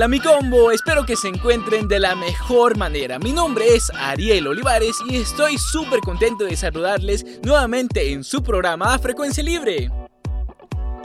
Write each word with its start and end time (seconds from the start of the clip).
Hola 0.00 0.08
mi 0.08 0.18
combo, 0.18 0.70
espero 0.70 1.04
que 1.04 1.14
se 1.14 1.28
encuentren 1.28 1.86
de 1.86 2.00
la 2.00 2.16
mejor 2.16 2.78
manera. 2.78 3.18
Mi 3.18 3.34
nombre 3.34 3.74
es 3.74 3.90
Ariel 3.90 4.46
Olivares 4.46 4.96
y 5.06 5.16
estoy 5.16 5.58
súper 5.58 6.00
contento 6.00 6.44
de 6.44 6.56
saludarles 6.56 7.26
nuevamente 7.42 8.10
en 8.10 8.24
su 8.24 8.42
programa 8.42 8.98
Frecuencia 8.98 9.42
Libre. 9.42 9.90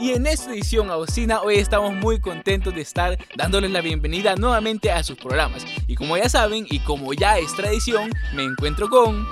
Y 0.00 0.12
en 0.12 0.26
esta 0.26 0.50
edición 0.50 0.90
Agostina 0.90 1.42
hoy 1.42 1.56
estamos 1.56 1.92
muy 1.92 2.20
contentos 2.20 2.74
de 2.74 2.80
estar 2.80 3.18
dándoles 3.36 3.70
la 3.70 3.82
bienvenida 3.82 4.34
nuevamente 4.34 4.90
a 4.90 5.04
sus 5.04 5.18
programas. 5.18 5.66
Y 5.86 5.94
como 5.94 6.16
ya 6.16 6.30
saben 6.30 6.66
y 6.70 6.78
como 6.78 7.12
ya 7.12 7.36
es 7.36 7.54
tradición, 7.54 8.10
me 8.32 8.44
encuentro 8.44 8.88
con... 8.88 9.26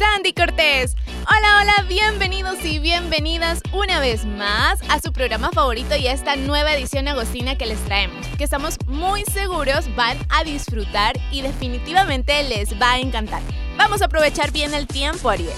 Sandy 0.00 0.32
Cortés. 0.32 0.96
Hola, 1.28 1.60
hola, 1.60 1.86
bienvenidos 1.86 2.64
y 2.64 2.78
bienvenidas 2.78 3.60
una 3.70 4.00
vez 4.00 4.24
más 4.24 4.80
a 4.88 4.98
su 4.98 5.12
programa 5.12 5.50
favorito 5.50 5.94
y 5.94 6.06
a 6.06 6.14
esta 6.14 6.36
nueva 6.36 6.72
edición 6.72 7.06
Agostina 7.06 7.58
que 7.58 7.66
les 7.66 7.78
traemos, 7.80 8.26
que 8.38 8.44
estamos 8.44 8.78
muy 8.86 9.24
seguros 9.24 9.94
van 9.96 10.16
a 10.30 10.42
disfrutar 10.42 11.20
y 11.30 11.42
definitivamente 11.42 12.42
les 12.44 12.80
va 12.80 12.92
a 12.92 12.98
encantar. 12.98 13.42
Vamos 13.76 14.00
a 14.00 14.06
aprovechar 14.06 14.52
bien 14.52 14.72
el 14.72 14.86
tiempo, 14.86 15.28
Ariel. 15.28 15.52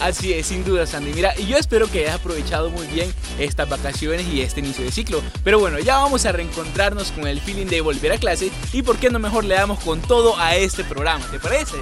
Así 0.00 0.32
es, 0.32 0.46
sin 0.46 0.64
duda, 0.64 0.86
Sandy. 0.86 1.12
Mira, 1.12 1.34
y 1.36 1.46
yo 1.46 1.56
espero 1.56 1.90
que 1.90 2.04
hayas 2.04 2.20
aprovechado 2.20 2.70
muy 2.70 2.86
bien 2.86 3.12
estas 3.40 3.68
vacaciones 3.68 4.24
y 4.28 4.40
este 4.40 4.60
inicio 4.60 4.84
de 4.84 4.92
ciclo. 4.92 5.20
Pero 5.42 5.58
bueno, 5.58 5.80
ya 5.80 5.98
vamos 5.98 6.26
a 6.26 6.32
reencontrarnos 6.32 7.10
con 7.10 7.26
el 7.26 7.40
feeling 7.40 7.66
de 7.66 7.80
volver 7.80 8.12
a 8.12 8.18
clase 8.18 8.52
y 8.72 8.82
por 8.82 8.98
qué 8.98 9.10
no 9.10 9.18
mejor 9.18 9.44
le 9.44 9.56
damos 9.56 9.80
con 9.80 10.00
todo 10.00 10.38
a 10.38 10.54
este 10.54 10.84
programa, 10.84 11.26
¿te 11.26 11.40
parece? 11.40 11.76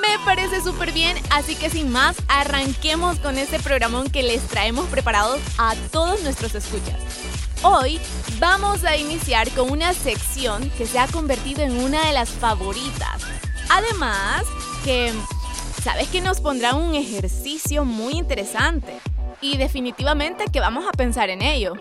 Me 0.00 0.18
parece 0.24 0.60
súper 0.60 0.92
bien, 0.92 1.16
así 1.30 1.54
que 1.56 1.70
sin 1.70 1.90
más, 1.90 2.16
arranquemos 2.28 3.18
con 3.18 3.38
este 3.38 3.58
programón 3.58 4.10
que 4.10 4.22
les 4.22 4.42
traemos 4.46 4.86
preparados 4.88 5.40
a 5.58 5.74
todos 5.90 6.22
nuestros 6.22 6.54
escuchas. 6.54 6.98
Hoy 7.62 8.00
vamos 8.38 8.84
a 8.84 8.96
iniciar 8.96 9.50
con 9.50 9.70
una 9.70 9.94
sección 9.94 10.70
que 10.70 10.86
se 10.86 10.98
ha 10.98 11.08
convertido 11.08 11.62
en 11.62 11.78
una 11.78 12.04
de 12.06 12.12
las 12.12 12.30
favoritas. 12.30 13.22
Además, 13.70 14.44
que 14.84 15.12
sabes 15.82 16.08
que 16.08 16.20
nos 16.20 16.40
pondrá 16.40 16.74
un 16.74 16.94
ejercicio 16.94 17.84
muy 17.84 18.14
interesante 18.14 18.98
y 19.40 19.56
definitivamente 19.56 20.44
que 20.52 20.60
vamos 20.60 20.84
a 20.86 20.92
pensar 20.92 21.30
en 21.30 21.42
ello. 21.42 21.74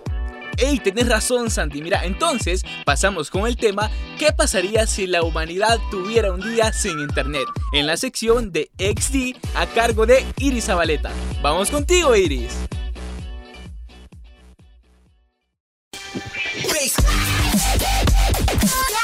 ¡Ey, 0.58 0.80
tenés 0.80 1.08
razón, 1.08 1.52
Santi! 1.52 1.82
Mira, 1.82 2.04
entonces 2.04 2.64
pasamos 2.86 3.30
con 3.30 3.48
el 3.48 3.56
tema 3.58 3.92
¿Qué 4.18 4.32
pasaría 4.32 4.88
si 4.88 5.06
la 5.06 5.22
humanidad 5.22 5.78
tuviera 5.92 6.32
un 6.32 6.42
día 6.42 6.74
sin 6.74 7.00
internet? 7.00 7.46
En 7.72 7.86
la 7.86 7.98
sección 7.98 8.52
de 8.52 8.72
XD 8.80 9.38
a 9.56 9.68
cargo 9.68 10.08
de 10.08 10.26
Iris 10.40 10.66
Zabaleta. 10.66 11.12
Vamos 11.44 11.70
contigo, 11.70 12.16
Iris. 12.16 12.58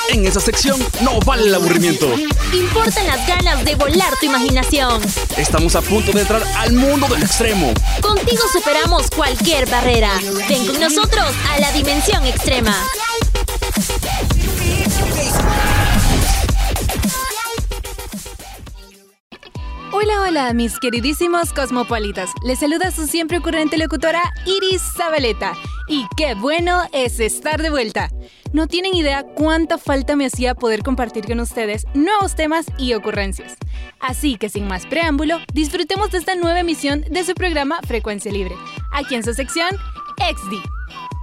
En 0.09 0.25
esa 0.27 0.39
sección 0.39 0.79
no 1.01 1.19
vale 1.21 1.47
el 1.47 1.55
aburrimiento. 1.55 2.07
Importan 2.53 3.07
las 3.07 3.25
ganas 3.27 3.63
de 3.63 3.75
volar 3.75 4.13
tu 4.19 4.25
imaginación. 4.25 5.01
Estamos 5.37 5.75
a 5.75 5.81
punto 5.81 6.11
de 6.11 6.21
entrar 6.21 6.43
al 6.57 6.73
mundo 6.73 7.07
del 7.07 7.23
extremo. 7.23 7.73
Contigo 8.01 8.43
superamos 8.51 9.09
cualquier 9.09 9.69
barrera. 9.69 10.11
Ven 10.49 10.67
con 10.67 10.79
nosotros 10.79 11.25
a 11.51 11.59
la 11.59 11.71
dimensión 11.71 12.25
extrema. 12.25 12.75
Hola, 19.91 20.21
hola, 20.21 20.53
mis 20.53 20.79
queridísimos 20.79 21.53
cosmopolitas. 21.53 22.29
Les 22.43 22.59
saluda 22.59 22.91
su 22.91 23.07
siempre 23.07 23.37
ocurrente 23.37 23.77
locutora 23.77 24.21
Iris 24.45 24.81
Zabaleta. 24.97 25.53
Y 25.87 26.05
qué 26.17 26.35
bueno 26.35 26.81
es 26.91 27.19
estar 27.19 27.61
de 27.61 27.69
vuelta. 27.69 28.09
No 28.53 28.67
tienen 28.67 28.93
idea 28.93 29.23
cuánta 29.23 29.79
falta 29.79 30.15
me 30.15 30.27
hacía 30.27 30.53
poder 30.53 30.83
compartir 30.83 31.25
con 31.25 31.39
ustedes 31.39 31.87
nuevos 31.95 32.35
temas 32.35 32.67
y 32.77 32.93
ocurrencias. 32.93 33.57
Así 33.99 34.37
que 34.37 34.47
sin 34.47 34.67
más 34.67 34.85
preámbulo, 34.85 35.39
disfrutemos 35.51 36.11
de 36.11 36.19
esta 36.19 36.35
nueva 36.35 36.59
emisión 36.59 37.03
de 37.09 37.23
su 37.23 37.33
programa 37.33 37.79
Frecuencia 37.87 38.31
Libre, 38.31 38.53
aquí 38.91 39.15
en 39.15 39.23
su 39.23 39.33
sección 39.33 39.75
XD. 40.17 40.53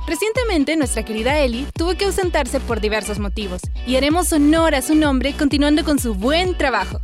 Recientemente 0.08 0.76
nuestra 0.76 1.04
querida 1.04 1.38
Eli 1.38 1.68
tuvo 1.72 1.94
que 1.94 2.06
ausentarse 2.06 2.58
por 2.58 2.80
diversos 2.80 3.20
motivos 3.20 3.60
y 3.86 3.94
haremos 3.94 4.32
honor 4.32 4.74
a 4.74 4.82
su 4.82 4.96
nombre 4.96 5.32
continuando 5.34 5.84
con 5.84 6.00
su 6.00 6.14
buen 6.14 6.58
trabajo. 6.58 7.00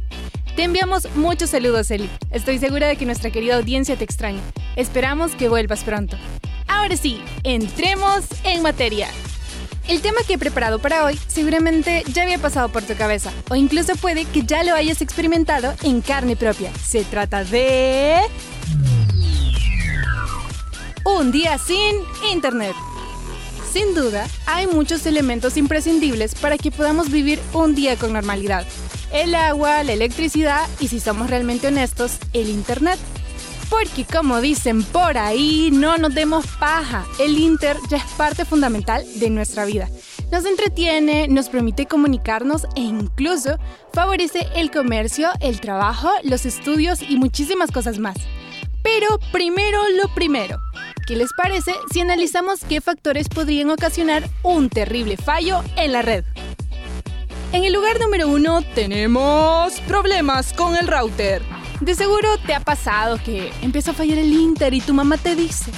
Te 0.56 0.64
enviamos 0.64 1.06
muchos 1.14 1.50
saludos, 1.50 1.88
Eli. 1.92 2.10
Estoy 2.32 2.58
segura 2.58 2.88
de 2.88 2.96
que 2.96 3.06
nuestra 3.06 3.30
querida 3.30 3.54
audiencia 3.58 3.94
te 3.94 4.02
extraña. 4.02 4.40
Esperamos 4.74 5.36
que 5.36 5.48
vuelvas 5.48 5.84
pronto. 5.84 6.16
Ahora 6.66 6.96
sí, 6.96 7.20
entremos 7.44 8.24
en 8.42 8.62
materia. 8.62 9.08
El 9.88 10.00
tema 10.00 10.18
que 10.26 10.34
he 10.34 10.38
preparado 10.38 10.80
para 10.80 11.04
hoy 11.04 11.18
seguramente 11.28 12.02
ya 12.12 12.22
había 12.22 12.38
pasado 12.38 12.68
por 12.70 12.82
tu 12.82 12.96
cabeza, 12.96 13.32
o 13.48 13.54
incluso 13.54 13.94
puede 13.94 14.24
que 14.24 14.42
ya 14.42 14.64
lo 14.64 14.74
hayas 14.74 15.00
experimentado 15.00 15.74
en 15.84 16.00
carne 16.00 16.34
propia. 16.34 16.72
Se 16.74 17.04
trata 17.04 17.44
de... 17.44 18.18
Un 21.04 21.30
día 21.30 21.56
sin 21.58 21.94
Internet. 22.32 22.74
Sin 23.72 23.94
duda, 23.94 24.26
hay 24.46 24.66
muchos 24.66 25.06
elementos 25.06 25.56
imprescindibles 25.56 26.34
para 26.34 26.58
que 26.58 26.72
podamos 26.72 27.10
vivir 27.10 27.38
un 27.52 27.76
día 27.76 27.96
con 27.96 28.12
normalidad. 28.12 28.66
El 29.12 29.36
agua, 29.36 29.84
la 29.84 29.92
electricidad 29.92 30.66
y 30.80 30.88
si 30.88 30.98
somos 30.98 31.30
realmente 31.30 31.68
honestos, 31.68 32.18
el 32.32 32.48
Internet. 32.48 32.98
Porque 33.70 34.04
como 34.04 34.40
dicen 34.40 34.82
por 34.84 35.18
ahí, 35.18 35.70
no 35.72 35.98
nos 35.98 36.14
demos 36.14 36.46
paja. 36.58 37.04
El 37.18 37.36
Inter 37.38 37.76
ya 37.90 37.96
es 37.98 38.04
parte 38.16 38.44
fundamental 38.44 39.04
de 39.16 39.30
nuestra 39.30 39.64
vida. 39.64 39.88
Nos 40.30 40.44
entretiene, 40.44 41.28
nos 41.28 41.48
permite 41.48 41.86
comunicarnos 41.86 42.64
e 42.76 42.80
incluso 42.80 43.58
favorece 43.92 44.46
el 44.54 44.70
comercio, 44.70 45.28
el 45.40 45.60
trabajo, 45.60 46.10
los 46.24 46.46
estudios 46.46 47.00
y 47.02 47.16
muchísimas 47.16 47.70
cosas 47.70 47.98
más. 47.98 48.16
Pero 48.82 49.18
primero 49.32 49.80
lo 50.00 50.12
primero. 50.14 50.58
¿Qué 51.06 51.16
les 51.16 51.32
parece 51.36 51.72
si 51.92 52.00
analizamos 52.00 52.64
qué 52.68 52.80
factores 52.80 53.28
podrían 53.28 53.70
ocasionar 53.70 54.28
un 54.42 54.68
terrible 54.68 55.16
fallo 55.16 55.62
en 55.76 55.92
la 55.92 56.02
red? 56.02 56.24
En 57.52 57.64
el 57.64 57.72
lugar 57.72 58.00
número 58.00 58.28
uno 58.28 58.62
tenemos 58.74 59.80
problemas 59.82 60.52
con 60.52 60.76
el 60.76 60.88
router. 60.88 61.42
De 61.80 61.94
seguro 61.94 62.38
te 62.46 62.54
ha 62.54 62.60
pasado 62.60 63.18
que 63.22 63.52
empieza 63.60 63.90
a 63.90 63.94
fallar 63.94 64.18
el 64.18 64.32
Inter 64.32 64.72
y 64.72 64.80
tu 64.80 64.94
mamá 64.94 65.18
te 65.18 65.36
dice, 65.36 65.70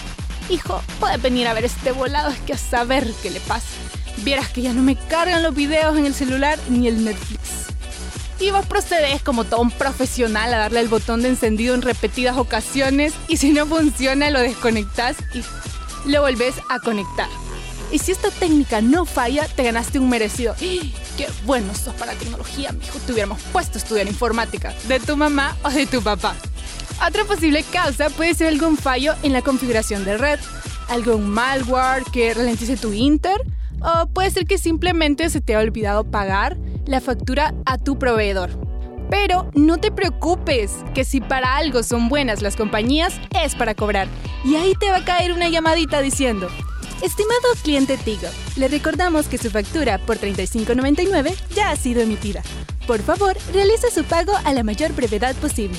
hijo, 0.48 0.80
puedes 1.00 1.20
venir 1.20 1.48
a 1.48 1.54
ver 1.54 1.64
este 1.64 1.90
volado, 1.90 2.30
es 2.30 2.38
que 2.40 2.52
a 2.52 2.58
saber 2.58 3.12
qué 3.20 3.30
le 3.30 3.40
pasa. 3.40 3.66
Vieras 4.18 4.48
que 4.48 4.62
ya 4.62 4.72
no 4.72 4.82
me 4.82 4.96
cargan 4.96 5.42
los 5.42 5.54
videos 5.54 5.96
en 5.96 6.06
el 6.06 6.14
celular 6.14 6.58
ni 6.68 6.86
el 6.86 7.04
Netflix. 7.04 7.40
Y 8.40 8.52
vos 8.52 8.64
procedes 8.66 9.22
como 9.22 9.42
todo 9.44 9.60
un 9.60 9.72
profesional 9.72 10.54
a 10.54 10.58
darle 10.58 10.80
el 10.80 10.88
botón 10.88 11.22
de 11.22 11.30
encendido 11.30 11.74
en 11.74 11.82
repetidas 11.82 12.36
ocasiones 12.36 13.12
y 13.26 13.38
si 13.38 13.50
no 13.50 13.66
funciona 13.66 14.30
lo 14.30 14.40
desconectas 14.40 15.16
y 15.34 15.42
lo 16.08 16.22
volvés 16.22 16.54
a 16.68 16.78
conectar. 16.78 17.28
Y 17.90 17.98
si 17.98 18.12
esta 18.12 18.30
técnica 18.30 18.80
no 18.80 19.04
falla, 19.04 19.48
te 19.48 19.64
ganaste 19.64 19.98
un 19.98 20.08
merecido. 20.08 20.54
¡Qué 21.18 21.26
bueno 21.44 21.74
sos 21.74 21.94
para 21.94 22.12
tecnología, 22.12 22.70
mijo! 22.70 22.96
Te 23.00 23.26
puesto 23.52 23.76
a 23.76 23.78
estudiar 23.78 24.06
informática, 24.06 24.72
de 24.86 25.00
tu 25.00 25.16
mamá 25.16 25.56
o 25.64 25.68
de 25.68 25.84
tu 25.84 26.00
papá. 26.00 26.36
Otra 27.04 27.24
posible 27.24 27.64
causa 27.72 28.08
puede 28.08 28.34
ser 28.34 28.46
algún 28.46 28.76
fallo 28.76 29.14
en 29.24 29.32
la 29.32 29.42
configuración 29.42 30.04
de 30.04 30.16
red, 30.16 30.38
algún 30.88 31.28
malware 31.28 32.04
que 32.12 32.34
ralentice 32.34 32.76
tu 32.76 32.92
Inter, 32.92 33.42
o 33.80 34.06
puede 34.06 34.30
ser 34.30 34.46
que 34.46 34.58
simplemente 34.58 35.28
se 35.28 35.40
te 35.40 35.56
ha 35.56 35.58
olvidado 35.58 36.04
pagar 36.04 36.56
la 36.86 37.00
factura 37.00 37.52
a 37.66 37.78
tu 37.78 37.98
proveedor. 37.98 38.50
Pero 39.10 39.50
no 39.54 39.78
te 39.78 39.90
preocupes, 39.90 40.70
que 40.94 41.04
si 41.04 41.20
para 41.20 41.56
algo 41.56 41.82
son 41.82 42.08
buenas 42.08 42.42
las 42.42 42.54
compañías, 42.54 43.20
es 43.42 43.56
para 43.56 43.74
cobrar. 43.74 44.06
Y 44.44 44.54
ahí 44.54 44.74
te 44.78 44.88
va 44.90 44.98
a 44.98 45.04
caer 45.04 45.32
una 45.32 45.48
llamadita 45.48 46.00
diciendo, 46.00 46.48
Estimado 47.02 47.54
cliente 47.62 47.96
Tigo, 47.96 48.28
le 48.56 48.66
recordamos 48.66 49.28
que 49.28 49.38
su 49.38 49.50
factura 49.50 49.98
por 49.98 50.18
$35.99 50.18 51.32
ya 51.54 51.70
ha 51.70 51.76
sido 51.76 52.00
emitida. 52.00 52.42
Por 52.88 53.02
favor, 53.02 53.36
realice 53.52 53.90
su 53.92 54.02
pago 54.02 54.32
a 54.44 54.52
la 54.52 54.64
mayor 54.64 54.92
brevedad 54.92 55.36
posible. 55.36 55.78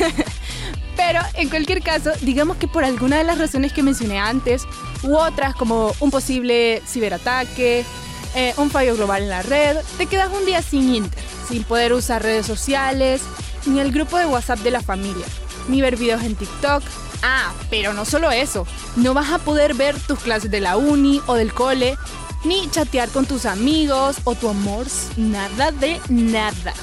Pero 0.96 1.20
en 1.34 1.48
cualquier 1.48 1.82
caso, 1.82 2.10
digamos 2.22 2.56
que 2.56 2.66
por 2.66 2.82
alguna 2.84 3.18
de 3.18 3.24
las 3.24 3.38
razones 3.38 3.72
que 3.72 3.84
mencioné 3.84 4.18
antes, 4.18 4.66
u 5.04 5.16
otras 5.16 5.54
como 5.54 5.94
un 6.00 6.10
posible 6.10 6.82
ciberataque, 6.84 7.84
eh, 8.34 8.54
un 8.56 8.70
fallo 8.70 8.96
global 8.96 9.22
en 9.22 9.30
la 9.30 9.42
red, 9.42 9.76
te 9.98 10.06
quedas 10.06 10.30
un 10.32 10.44
día 10.46 10.62
sin 10.62 10.92
Inter, 10.92 11.22
sin 11.48 11.62
poder 11.62 11.92
usar 11.92 12.22
redes 12.24 12.46
sociales, 12.46 13.22
ni 13.66 13.78
el 13.78 13.92
grupo 13.92 14.18
de 14.18 14.26
WhatsApp 14.26 14.58
de 14.60 14.72
la 14.72 14.82
familia, 14.82 15.26
ni 15.68 15.80
ver 15.80 15.96
videos 15.96 16.24
en 16.24 16.34
TikTok. 16.34 16.82
Ah, 17.26 17.54
pero 17.70 17.94
no 17.94 18.04
solo 18.04 18.30
eso, 18.30 18.66
no 18.96 19.14
vas 19.14 19.32
a 19.32 19.38
poder 19.38 19.72
ver 19.72 19.98
tus 19.98 20.18
clases 20.18 20.50
de 20.50 20.60
la 20.60 20.76
uni 20.76 21.22
o 21.24 21.36
del 21.36 21.54
cole, 21.54 21.96
ni 22.44 22.68
chatear 22.70 23.08
con 23.08 23.24
tus 23.24 23.46
amigos 23.46 24.16
o 24.24 24.34
tu 24.34 24.46
amor, 24.46 24.86
nada 25.16 25.72
de 25.72 26.02
nada. 26.10 26.74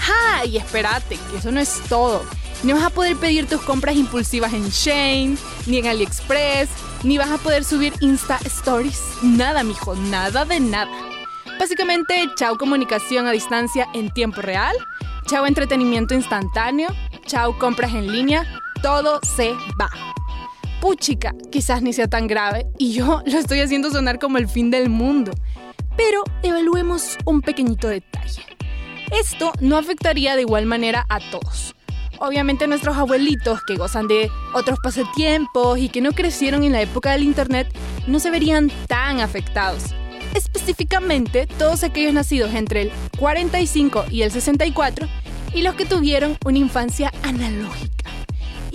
¡Ja! 0.00 0.46
Y 0.46 0.56
espérate, 0.56 1.18
que 1.30 1.36
eso 1.36 1.52
no 1.52 1.60
es 1.60 1.82
todo. 1.90 2.24
No 2.62 2.74
vas 2.74 2.84
a 2.84 2.90
poder 2.90 3.16
pedir 3.16 3.46
tus 3.46 3.60
compras 3.60 3.96
impulsivas 3.96 4.54
en 4.54 4.66
Shane, 4.70 5.36
ni 5.66 5.76
en 5.76 5.88
AliExpress, 5.88 6.70
ni 7.02 7.18
vas 7.18 7.30
a 7.30 7.36
poder 7.36 7.62
subir 7.62 7.92
Insta 8.00 8.38
Stories. 8.46 9.02
Nada, 9.20 9.62
mijo, 9.62 9.94
nada 9.94 10.46
de 10.46 10.58
nada. 10.58 10.90
Básicamente, 11.58 12.30
chao 12.36 12.56
comunicación 12.56 13.26
a 13.26 13.30
distancia 13.32 13.86
en 13.92 14.10
tiempo 14.10 14.40
real, 14.40 14.74
chao 15.26 15.44
entretenimiento 15.44 16.14
instantáneo, 16.14 16.88
chao 17.26 17.58
compras 17.58 17.92
en 17.92 18.10
línea, 18.10 18.46
todo 18.82 19.20
se 19.22 19.52
va. 19.80 19.90
Puchica, 20.80 21.34
quizás 21.50 21.82
ni 21.82 21.92
sea 21.92 22.08
tan 22.08 22.26
grave 22.26 22.66
y 22.78 22.92
yo 22.92 23.22
lo 23.26 23.38
estoy 23.38 23.60
haciendo 23.60 23.90
sonar 23.90 24.18
como 24.18 24.38
el 24.38 24.48
fin 24.48 24.70
del 24.70 24.88
mundo. 24.88 25.32
Pero 25.96 26.22
evaluemos 26.42 27.16
un 27.24 27.40
pequeñito 27.40 27.88
detalle. 27.88 28.42
Esto 29.12 29.52
no 29.60 29.78
afectaría 29.78 30.36
de 30.36 30.42
igual 30.42 30.66
manera 30.66 31.06
a 31.08 31.20
todos. 31.30 31.74
Obviamente 32.18 32.66
nuestros 32.66 32.96
abuelitos 32.96 33.60
que 33.66 33.76
gozan 33.76 34.08
de 34.08 34.30
otros 34.54 34.78
pasatiempos 34.82 35.78
y 35.78 35.88
que 35.88 36.00
no 36.00 36.12
crecieron 36.12 36.64
en 36.64 36.72
la 36.72 36.82
época 36.82 37.12
del 37.12 37.22
Internet 37.22 37.68
no 38.06 38.20
se 38.20 38.30
verían 38.30 38.70
tan 38.86 39.20
afectados. 39.20 39.94
Específicamente 40.34 41.46
todos 41.58 41.82
aquellos 41.82 42.12
nacidos 42.12 42.54
entre 42.54 42.82
el 42.82 42.92
45 43.18 44.06
y 44.10 44.22
el 44.22 44.30
64 44.30 45.08
y 45.54 45.62
los 45.62 45.74
que 45.74 45.86
tuvieron 45.86 46.36
una 46.44 46.58
infancia 46.58 47.12
analógica 47.22 47.95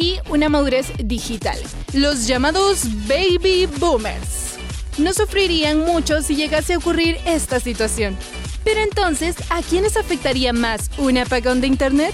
y 0.02 0.20
una 0.30 0.50
madurez 0.50 0.92
digital, 0.98 1.58
los 1.94 2.26
llamados 2.26 2.86
baby 3.08 3.68
boomers. 3.78 4.58
No 4.98 5.14
sufrirían 5.14 5.80
mucho 5.80 6.24
si 6.24 6.36
llegase 6.36 6.74
a 6.74 6.80
ocurrir 6.80 7.18
esta 7.26 7.60
situación. 7.60 8.18
Pero 8.64 8.82
entonces, 8.82 9.36
¿a 9.52 9.62
quiénes 9.62 9.98
afectaría 9.98 10.54
más 10.54 10.90
un 10.98 11.20
apagón 11.20 11.62
de 11.62 11.68
Internet? 11.68 12.14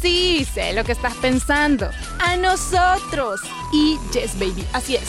Sí, 0.00 0.46
sé 0.54 0.72
lo 0.72 0.84
que 0.84 0.92
estás 0.92 1.14
pensando. 1.14 1.90
A 2.20 2.36
nosotros. 2.36 3.40
Y 3.72 3.98
yes, 4.12 4.38
baby, 4.38 4.64
así 4.72 4.94
es. 4.94 5.08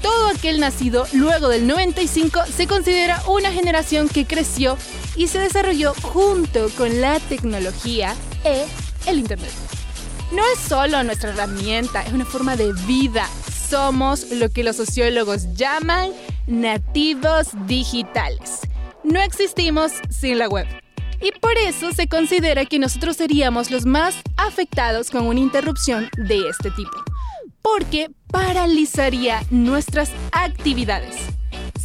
Todo 0.00 0.28
aquel 0.28 0.60
nacido 0.60 1.06
luego 1.12 1.48
del 1.48 1.66
95 1.66 2.40
se 2.56 2.66
considera 2.66 3.22
una 3.28 3.52
generación 3.52 4.08
que 4.08 4.26
creció 4.26 4.78
y 5.14 5.28
se 5.28 5.38
desarrolló 5.38 5.92
junto 6.00 6.70
con 6.70 7.02
la 7.02 7.20
tecnología 7.20 8.16
e 8.44 8.66
el 9.06 9.18
Internet. 9.18 9.69
No 10.32 10.42
es 10.54 10.60
solo 10.60 11.02
nuestra 11.02 11.30
herramienta, 11.30 12.02
es 12.02 12.12
una 12.12 12.24
forma 12.24 12.54
de 12.56 12.72
vida. 12.86 13.28
Somos 13.68 14.30
lo 14.30 14.48
que 14.48 14.62
los 14.62 14.76
sociólogos 14.76 15.54
llaman 15.54 16.12
nativos 16.46 17.48
digitales. 17.66 18.60
No 19.02 19.20
existimos 19.20 19.92
sin 20.08 20.38
la 20.38 20.48
web. 20.48 20.66
Y 21.20 21.32
por 21.32 21.56
eso 21.58 21.92
se 21.92 22.08
considera 22.08 22.64
que 22.64 22.78
nosotros 22.78 23.16
seríamos 23.16 23.72
los 23.72 23.86
más 23.86 24.14
afectados 24.36 25.10
con 25.10 25.26
una 25.26 25.40
interrupción 25.40 26.08
de 26.16 26.48
este 26.48 26.70
tipo, 26.70 26.96
porque 27.60 28.10
paralizaría 28.30 29.42
nuestras 29.50 30.10
actividades. 30.32 31.39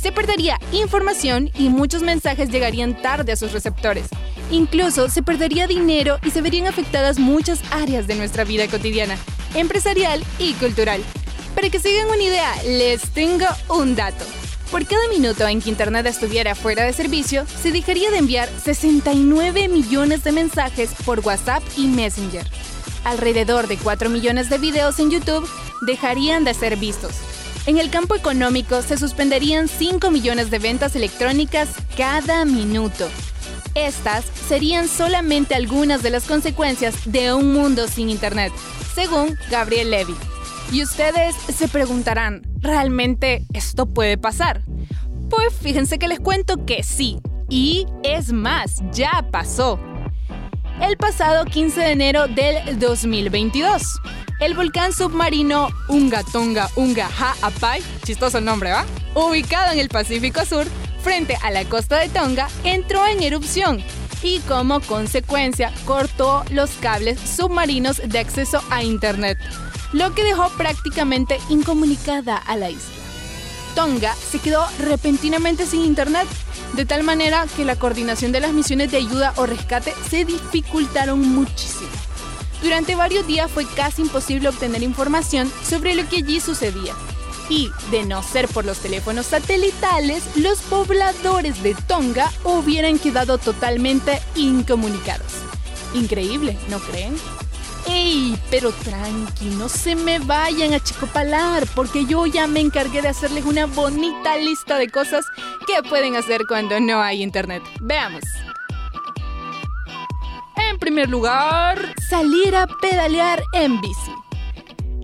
Se 0.05 0.11
perdería 0.11 0.59
información 0.71 1.49
y 1.57 1.69
muchos 1.69 2.03
mensajes 2.03 2.51
llegarían 2.51 3.01
tarde 3.01 3.31
a 3.31 3.35
sus 3.35 3.53
receptores. 3.53 4.05
Incluso 4.51 5.09
se 5.09 5.23
perdería 5.23 5.65
dinero 5.65 6.19
y 6.23 6.29
se 6.29 6.43
verían 6.43 6.67
afectadas 6.67 7.17
muchas 7.17 7.59
áreas 7.71 8.05
de 8.05 8.13
nuestra 8.13 8.43
vida 8.43 8.67
cotidiana, 8.67 9.17
empresarial 9.55 10.23
y 10.37 10.53
cultural. 10.53 11.01
Para 11.55 11.71
que 11.71 11.79
se 11.79 11.89
hagan 11.99 12.13
una 12.13 12.21
idea, 12.21 12.53
les 12.67 13.01
tengo 13.13 13.47
un 13.67 13.95
dato. 13.95 14.23
Por 14.69 14.85
cada 14.85 15.07
minuto 15.07 15.47
en 15.47 15.59
que 15.59 15.71
Internet 15.71 16.05
estuviera 16.05 16.53
fuera 16.53 16.83
de 16.83 16.93
servicio, 16.93 17.43
se 17.47 17.71
dejaría 17.71 18.11
de 18.11 18.19
enviar 18.19 18.47
69 18.63 19.69
millones 19.69 20.23
de 20.23 20.33
mensajes 20.33 20.91
por 21.03 21.21
WhatsApp 21.21 21.63
y 21.77 21.87
Messenger. 21.87 22.45
Alrededor 23.05 23.67
de 23.67 23.77
4 23.77 24.11
millones 24.11 24.51
de 24.51 24.59
videos 24.59 24.99
en 24.99 25.09
YouTube 25.09 25.49
dejarían 25.87 26.43
de 26.43 26.53
ser 26.53 26.75
vistos. 26.75 27.13
En 27.67 27.79
el 27.79 27.89
campo 27.89 28.15
económico 28.15 28.83
se 28.83 28.95
suspenderían 28.95 29.67
5 29.67 30.11
millones 30.11 30.51
de 30.51 30.59
ventas 30.59 30.95
electrónicas 30.95 31.69
cada 31.97 32.45
minuto. 32.45 33.07
Estas 33.73 34.23
serían 34.47 34.87
solamente 34.87 35.55
algunas 35.55 36.03
de 36.03 36.11
las 36.11 36.25
consecuencias 36.25 37.11
de 37.11 37.33
un 37.33 37.53
mundo 37.53 37.87
sin 37.87 38.11
Internet, 38.11 38.53
según 38.93 39.35
Gabriel 39.49 39.89
Levy. 39.89 40.13
Y 40.71 40.83
ustedes 40.83 41.35
se 41.35 41.67
preguntarán, 41.67 42.43
¿realmente 42.59 43.45
esto 43.53 43.87
puede 43.87 44.19
pasar? 44.19 44.61
Pues 45.29 45.53
fíjense 45.59 45.97
que 45.97 46.07
les 46.07 46.19
cuento 46.19 46.65
que 46.65 46.83
sí. 46.83 47.17
Y 47.49 47.87
es 48.03 48.31
más, 48.31 48.83
ya 48.91 49.27
pasó. 49.31 49.79
El 50.81 50.97
pasado 50.97 51.45
15 51.45 51.79
de 51.79 51.91
enero 51.91 52.27
del 52.27 52.79
2022, 52.79 53.99
el 54.39 54.53
volcán 54.53 54.93
submarino 54.93 55.69
Unga 55.87 56.23
Tonga 56.23 56.69
Unga 56.75 57.09
Ha'apai, 57.17 57.81
chistoso 58.03 58.41
nombre, 58.41 58.71
¿va? 58.71 58.85
Ubicado 59.13 59.71
en 59.71 59.79
el 59.79 59.89
Pacífico 59.89 60.45
Sur, 60.45 60.65
frente 61.01 61.37
a 61.41 61.51
la 61.51 61.65
costa 61.65 61.99
de 61.99 62.09
Tonga, 62.09 62.49
entró 62.63 63.05
en 63.05 63.23
erupción 63.23 63.83
y 64.21 64.39
como 64.41 64.81
consecuencia 64.81 65.71
cortó 65.85 66.43
los 66.49 66.71
cables 66.81 67.19
submarinos 67.19 68.01
de 68.05 68.19
acceso 68.19 68.61
a 68.71 68.83
Internet, 68.83 69.37
lo 69.93 70.13
que 70.13 70.23
dejó 70.23 70.49
prácticamente 70.57 71.39
incomunicada 71.49 72.37
a 72.37 72.57
la 72.57 72.69
isla. 72.69 72.95
Tonga 73.75 74.15
se 74.15 74.39
quedó 74.39 74.65
repentinamente 74.79 75.65
sin 75.65 75.81
internet, 75.81 76.27
de 76.73 76.85
tal 76.85 77.03
manera 77.03 77.45
que 77.57 77.65
la 77.65 77.75
coordinación 77.75 78.31
de 78.31 78.39
las 78.39 78.53
misiones 78.53 78.89
de 78.89 78.97
ayuda 78.97 79.33
o 79.35 79.45
rescate 79.45 79.93
se 80.09 80.23
dificultaron 80.23 81.19
muchísimo. 81.19 81.94
Durante 82.65 82.95
varios 82.95 83.27
días 83.27 83.51
fue 83.51 83.63
casi 83.63 84.01
imposible 84.01 84.49
obtener 84.49 84.81
información 84.81 85.51
sobre 85.63 85.93
lo 85.93 86.09
que 86.09 86.17
allí 86.17 86.39
sucedía. 86.39 86.95
Y, 87.47 87.69
de 87.91 88.05
no 88.05 88.23
ser 88.23 88.47
por 88.47 88.65
los 88.65 88.79
teléfonos 88.79 89.27
satelitales, 89.27 90.23
los 90.35 90.61
pobladores 90.63 91.61
de 91.61 91.75
Tonga 91.75 92.31
hubieran 92.43 92.97
quedado 92.97 93.37
totalmente 93.37 94.19
incomunicados. 94.33 95.31
Increíble, 95.93 96.57
¿no 96.67 96.79
creen? 96.79 97.15
¡Ey! 97.87 98.35
Pero 98.49 98.71
tranqui, 98.71 99.45
no 99.45 99.69
se 99.69 99.95
me 99.95 100.17
vayan 100.17 100.73
a 100.73 100.79
chicopalar, 100.79 101.67
porque 101.75 102.05
yo 102.05 102.25
ya 102.25 102.47
me 102.47 102.61
encargué 102.61 103.03
de 103.03 103.09
hacerles 103.09 103.45
una 103.45 103.67
bonita 103.67 104.37
lista 104.37 104.79
de 104.79 104.89
cosas 104.89 105.23
que 105.67 105.87
pueden 105.87 106.15
hacer 106.15 106.41
cuando 106.47 106.79
no 106.79 106.99
hay 106.99 107.21
internet. 107.21 107.61
Veamos. 107.79 108.23
En 110.57 110.79
primer 110.79 111.09
lugar, 111.09 111.93
salir 112.09 112.55
a 112.55 112.67
pedalear 112.81 113.43
en 113.53 113.79
bici. 113.81 114.11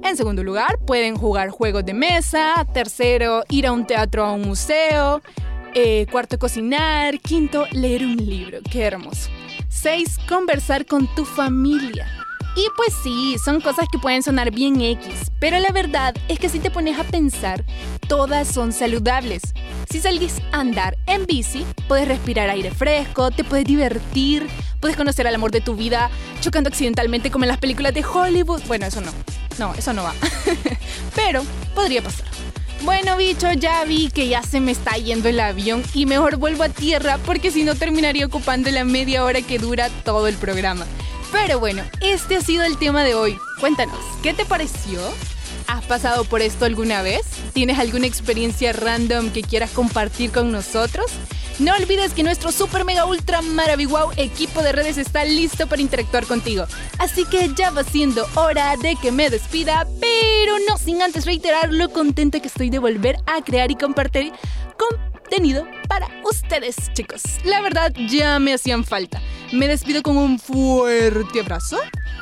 En 0.04 0.18
segundo 0.18 0.44
lugar, 0.44 0.80
pueden 0.86 1.16
jugar 1.16 1.50
juegos 1.50 1.86
de 1.86 1.94
mesa. 1.94 2.66
Tercero, 2.74 3.44
ir 3.50 3.68
a 3.68 3.72
un 3.72 3.86
teatro 3.86 4.24
o 4.24 4.28
a 4.28 4.32
un 4.32 4.42
museo. 4.42 5.22
Eh, 5.74 6.06
cuarto, 6.12 6.40
cocinar. 6.40 7.20
Quinto, 7.20 7.66
leer 7.72 8.04
un 8.04 8.18
libro. 8.18 8.60
Qué 8.70 8.84
hermoso. 8.84 9.30
Seis, 9.70 10.18
conversar 10.28 10.86
con 10.86 11.08
tu 11.16 11.26
familia. 11.26 12.08
Y 12.56 12.68
pues 12.76 12.94
sí, 13.02 13.38
son 13.44 13.62
cosas 13.62 13.86
que 13.90 13.98
pueden 13.98 14.24
sonar 14.24 14.52
bien 14.52 14.82
X, 14.82 15.32
pero 15.40 15.58
la 15.60 15.72
verdad 15.72 16.14
es 16.28 16.38
que 16.38 16.50
si 16.50 16.60
te 16.60 16.70
pones 16.70 17.00
a 17.00 17.06
pensar, 17.06 17.64
todas 18.10 18.46
son 18.46 18.74
saludables. 18.74 19.42
Si 19.90 20.02
salís 20.02 20.42
a 20.52 20.60
andar 20.60 20.98
en 21.06 21.26
bici, 21.26 21.66
puedes 21.88 22.10
respirar 22.10 22.50
aire 22.50 22.70
fresco, 22.70 23.32
te 23.32 23.46
puedes 23.46 23.64
divertir, 23.64 24.50
puedes 24.82 24.98
conocer 24.98 25.28
al 25.28 25.36
amor 25.36 25.52
de 25.52 25.62
tu 25.62 25.76
vida 25.76 26.10
chocando 26.42 26.68
accidentalmente 26.68 27.32
como 27.32 27.46
en 27.46 27.50
las 27.50 27.60
películas 27.60 27.94
de 27.94 28.04
Hollywood. 28.04 28.62
Bueno, 28.68 28.86
eso 28.86 29.00
no. 29.00 29.14
No, 29.58 29.74
eso 29.76 29.94
no 29.94 30.04
va. 30.04 30.14
pero 31.16 31.44
podría 31.74 32.02
pasar. 32.02 32.26
Bueno, 32.84 33.16
bicho, 33.16 33.52
ya 33.54 33.84
vi 33.86 34.10
que 34.10 34.28
ya 34.28 34.42
se 34.42 34.60
me 34.60 34.72
está 34.72 34.96
yendo 34.98 35.30
el 35.30 35.40
avión 35.40 35.84
y 35.94 36.08
mejor 36.08 36.38
vuelvo 36.38 36.64
a 36.64 36.70
tierra 36.70 37.20
porque 37.26 37.52
si 37.52 37.64
no 37.64 37.76
terminaría 37.76 38.26
ocupando 38.26 38.72
la 38.72 38.84
media 38.84 39.24
hora 39.24 39.42
que 39.42 39.60
dura 39.60 39.90
todo 40.04 40.28
el 40.28 40.36
programa. 40.36 40.86
Pero 41.32 41.60
bueno, 41.60 41.84
este 42.02 42.38
ha 42.38 42.42
sido 42.42 42.64
el 42.64 42.78
tema 42.78 43.04
de 43.04 43.14
hoy. 43.14 43.38
Cuéntanos, 43.60 44.00
¿qué 44.24 44.34
te 44.34 44.46
pareció? 44.46 45.00
¿Has 45.72 45.86
pasado 45.86 46.26
por 46.26 46.42
esto 46.42 46.66
alguna 46.66 47.02
vez? 47.02 47.22
¿Tienes 47.54 47.80
alguna 47.80 48.06
experiencia 48.06 48.74
random 48.74 49.32
que 49.32 49.42
quieras 49.42 49.72
compartir 49.72 50.30
con 50.30 50.52
nosotros? 50.52 51.10
No 51.60 51.74
olvides 51.74 52.12
que 52.12 52.24
nuestro 52.24 52.52
super 52.52 52.84
mega 52.84 53.06
ultra 53.06 53.42
maravilloso 53.42 54.12
equipo 54.18 54.62
de 54.64 54.74
redes 54.74 54.98
está 54.98 55.24
listo 55.24 55.68
para 55.68 55.82
interactuar 55.82 56.26
contigo. 56.26 56.66
Así 56.98 57.24
que 57.24 57.52
ya 57.56 57.72
va 57.72 57.86
siendo 57.86 58.28
hora 58.36 58.76
de 58.76 58.98
que 58.98 59.14
me 59.14 59.30
despida, 59.30 59.88
pero 60.02 60.58
no 60.68 60.78
sin 60.78 61.02
antes 61.02 61.26
reiterar 61.26 61.72
lo 61.72 61.90
contenta 61.90 62.42
que 62.42 62.50
estoy 62.50 62.70
de 62.70 62.80
volver 62.80 63.16
a 63.26 63.42
crear 63.42 63.72
y 63.72 63.76
compartir 63.76 64.34
para 65.88 66.08
ustedes, 66.24 66.76
chicos. 66.94 67.22
La 67.46 67.62
verdad, 67.62 67.94
ya 68.10 68.38
me 68.40 68.54
hacían 68.54 68.84
falta. 68.84 69.22
Me 69.54 69.68
despido 69.68 70.02
con 70.02 70.18
un 70.18 70.40
fuerte 70.40 71.40
abrazo 71.40 71.78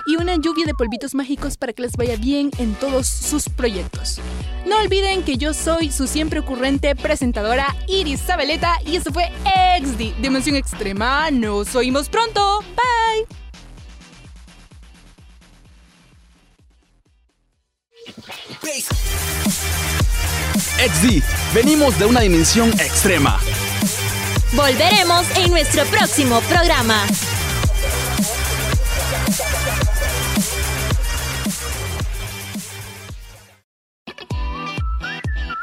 y 0.05 0.15
una 0.15 0.35
lluvia 0.35 0.65
de 0.65 0.73
polvitos 0.73 1.15
mágicos 1.15 1.57
para 1.57 1.73
que 1.73 1.81
les 1.81 1.93
vaya 1.93 2.15
bien 2.17 2.51
en 2.59 2.75
todos 2.75 3.07
sus 3.07 3.49
proyectos. 3.49 4.19
No 4.67 4.77
olviden 4.77 5.23
que 5.23 5.37
yo 5.37 5.53
soy 5.53 5.91
su 5.91 6.07
siempre 6.07 6.39
ocurrente 6.39 6.95
presentadora 6.95 7.75
Iris 7.87 8.21
Zabeleta 8.21 8.75
y 8.85 8.95
esto 8.95 9.11
fue 9.11 9.31
XD, 9.81 10.21
Dimensión 10.21 10.55
Extrema. 10.55 11.31
Nos 11.31 11.75
oímos 11.75 12.09
pronto. 12.09 12.59
Bye. 12.75 13.48
XD, 20.79 21.21
venimos 21.53 21.99
de 21.99 22.05
una 22.05 22.21
dimensión 22.21 22.69
extrema. 22.79 23.37
Volveremos 24.53 25.25
en 25.35 25.51
nuestro 25.51 25.83
próximo 25.85 26.39
programa. 26.41 27.05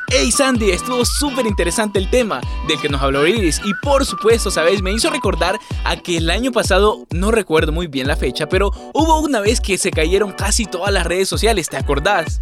Hey 0.08 0.30
Sandy, 0.30 0.70
estuvo 0.70 1.04
súper 1.04 1.46
interesante 1.46 1.98
el 1.98 2.10
tema 2.10 2.40
del 2.68 2.80
que 2.80 2.88
nos 2.88 3.00
habló 3.02 3.26
Iris 3.26 3.60
y 3.64 3.72
por 3.82 4.04
supuesto, 4.04 4.50
sabes, 4.50 4.82
me 4.82 4.92
hizo 4.92 5.10
recordar 5.10 5.58
a 5.84 5.96
que 5.96 6.18
el 6.18 6.30
año 6.30 6.52
pasado, 6.52 7.06
no 7.10 7.30
recuerdo 7.30 7.72
muy 7.72 7.86
bien 7.86 8.06
la 8.06 8.16
fecha, 8.16 8.46
pero 8.48 8.70
hubo 8.92 9.20
una 9.20 9.40
vez 9.40 9.60
que 9.60 9.78
se 9.78 9.90
cayeron 9.90 10.32
casi 10.32 10.66
todas 10.66 10.92
las 10.92 11.06
redes 11.06 11.28
sociales, 11.28 11.68
¿te 11.68 11.76
acordás? 11.76 12.40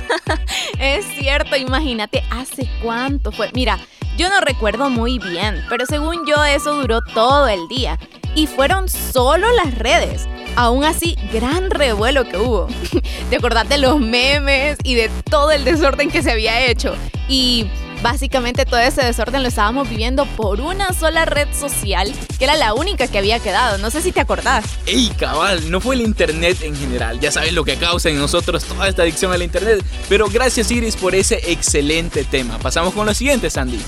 es 0.78 1.04
cierto, 1.18 1.56
imagínate 1.56 2.22
hace 2.30 2.68
cuánto 2.82 3.32
fue. 3.32 3.50
Mira, 3.54 3.78
yo 4.16 4.28
no 4.28 4.40
recuerdo 4.40 4.90
muy 4.90 5.18
bien, 5.18 5.64
pero 5.68 5.86
según 5.86 6.26
yo 6.26 6.44
eso 6.44 6.74
duró 6.74 7.00
todo 7.14 7.48
el 7.48 7.66
día 7.68 7.98
y 8.34 8.46
fueron 8.46 8.88
solo 8.88 9.46
las 9.52 9.76
redes. 9.76 10.28
Aún 10.54 10.84
así, 10.84 11.16
gran 11.32 11.70
revuelo 11.70 12.24
que 12.24 12.36
hubo. 12.36 12.66
¿Te 13.30 13.36
acordás 13.36 13.68
de 13.68 13.78
los 13.78 13.98
memes 14.00 14.78
y 14.82 14.94
de 14.94 15.10
todo 15.30 15.50
el 15.50 15.64
desorden 15.64 16.10
que 16.10 16.22
se 16.22 16.30
había 16.30 16.66
hecho? 16.66 16.94
Y 17.28 17.66
básicamente 18.02 18.66
todo 18.66 18.80
ese 18.80 19.04
desorden 19.04 19.42
lo 19.42 19.48
estábamos 19.48 19.88
viviendo 19.88 20.26
por 20.26 20.60
una 20.60 20.92
sola 20.92 21.24
red 21.24 21.48
social, 21.54 22.12
que 22.38 22.44
era 22.44 22.56
la 22.56 22.74
única 22.74 23.06
que 23.06 23.18
había 23.18 23.38
quedado. 23.38 23.78
No 23.78 23.90
sé 23.90 24.02
si 24.02 24.12
te 24.12 24.20
acordás. 24.20 24.64
¡Ey, 24.86 25.08
cabal! 25.18 25.70
No 25.70 25.80
fue 25.80 25.94
el 25.94 26.02
internet 26.02 26.58
en 26.62 26.76
general. 26.76 27.20
Ya 27.20 27.30
sabes 27.30 27.52
lo 27.52 27.64
que 27.64 27.76
causa 27.76 28.10
en 28.10 28.18
nosotros 28.18 28.64
toda 28.64 28.88
esta 28.88 29.02
adicción 29.02 29.32
al 29.32 29.42
internet. 29.42 29.84
Pero 30.08 30.28
gracias, 30.28 30.70
Iris, 30.70 30.96
por 30.96 31.14
ese 31.14 31.40
excelente 31.50 32.24
tema. 32.24 32.58
Pasamos 32.58 32.92
con 32.92 33.06
lo 33.06 33.14
siguiente, 33.14 33.48
Sandy. 33.48 33.80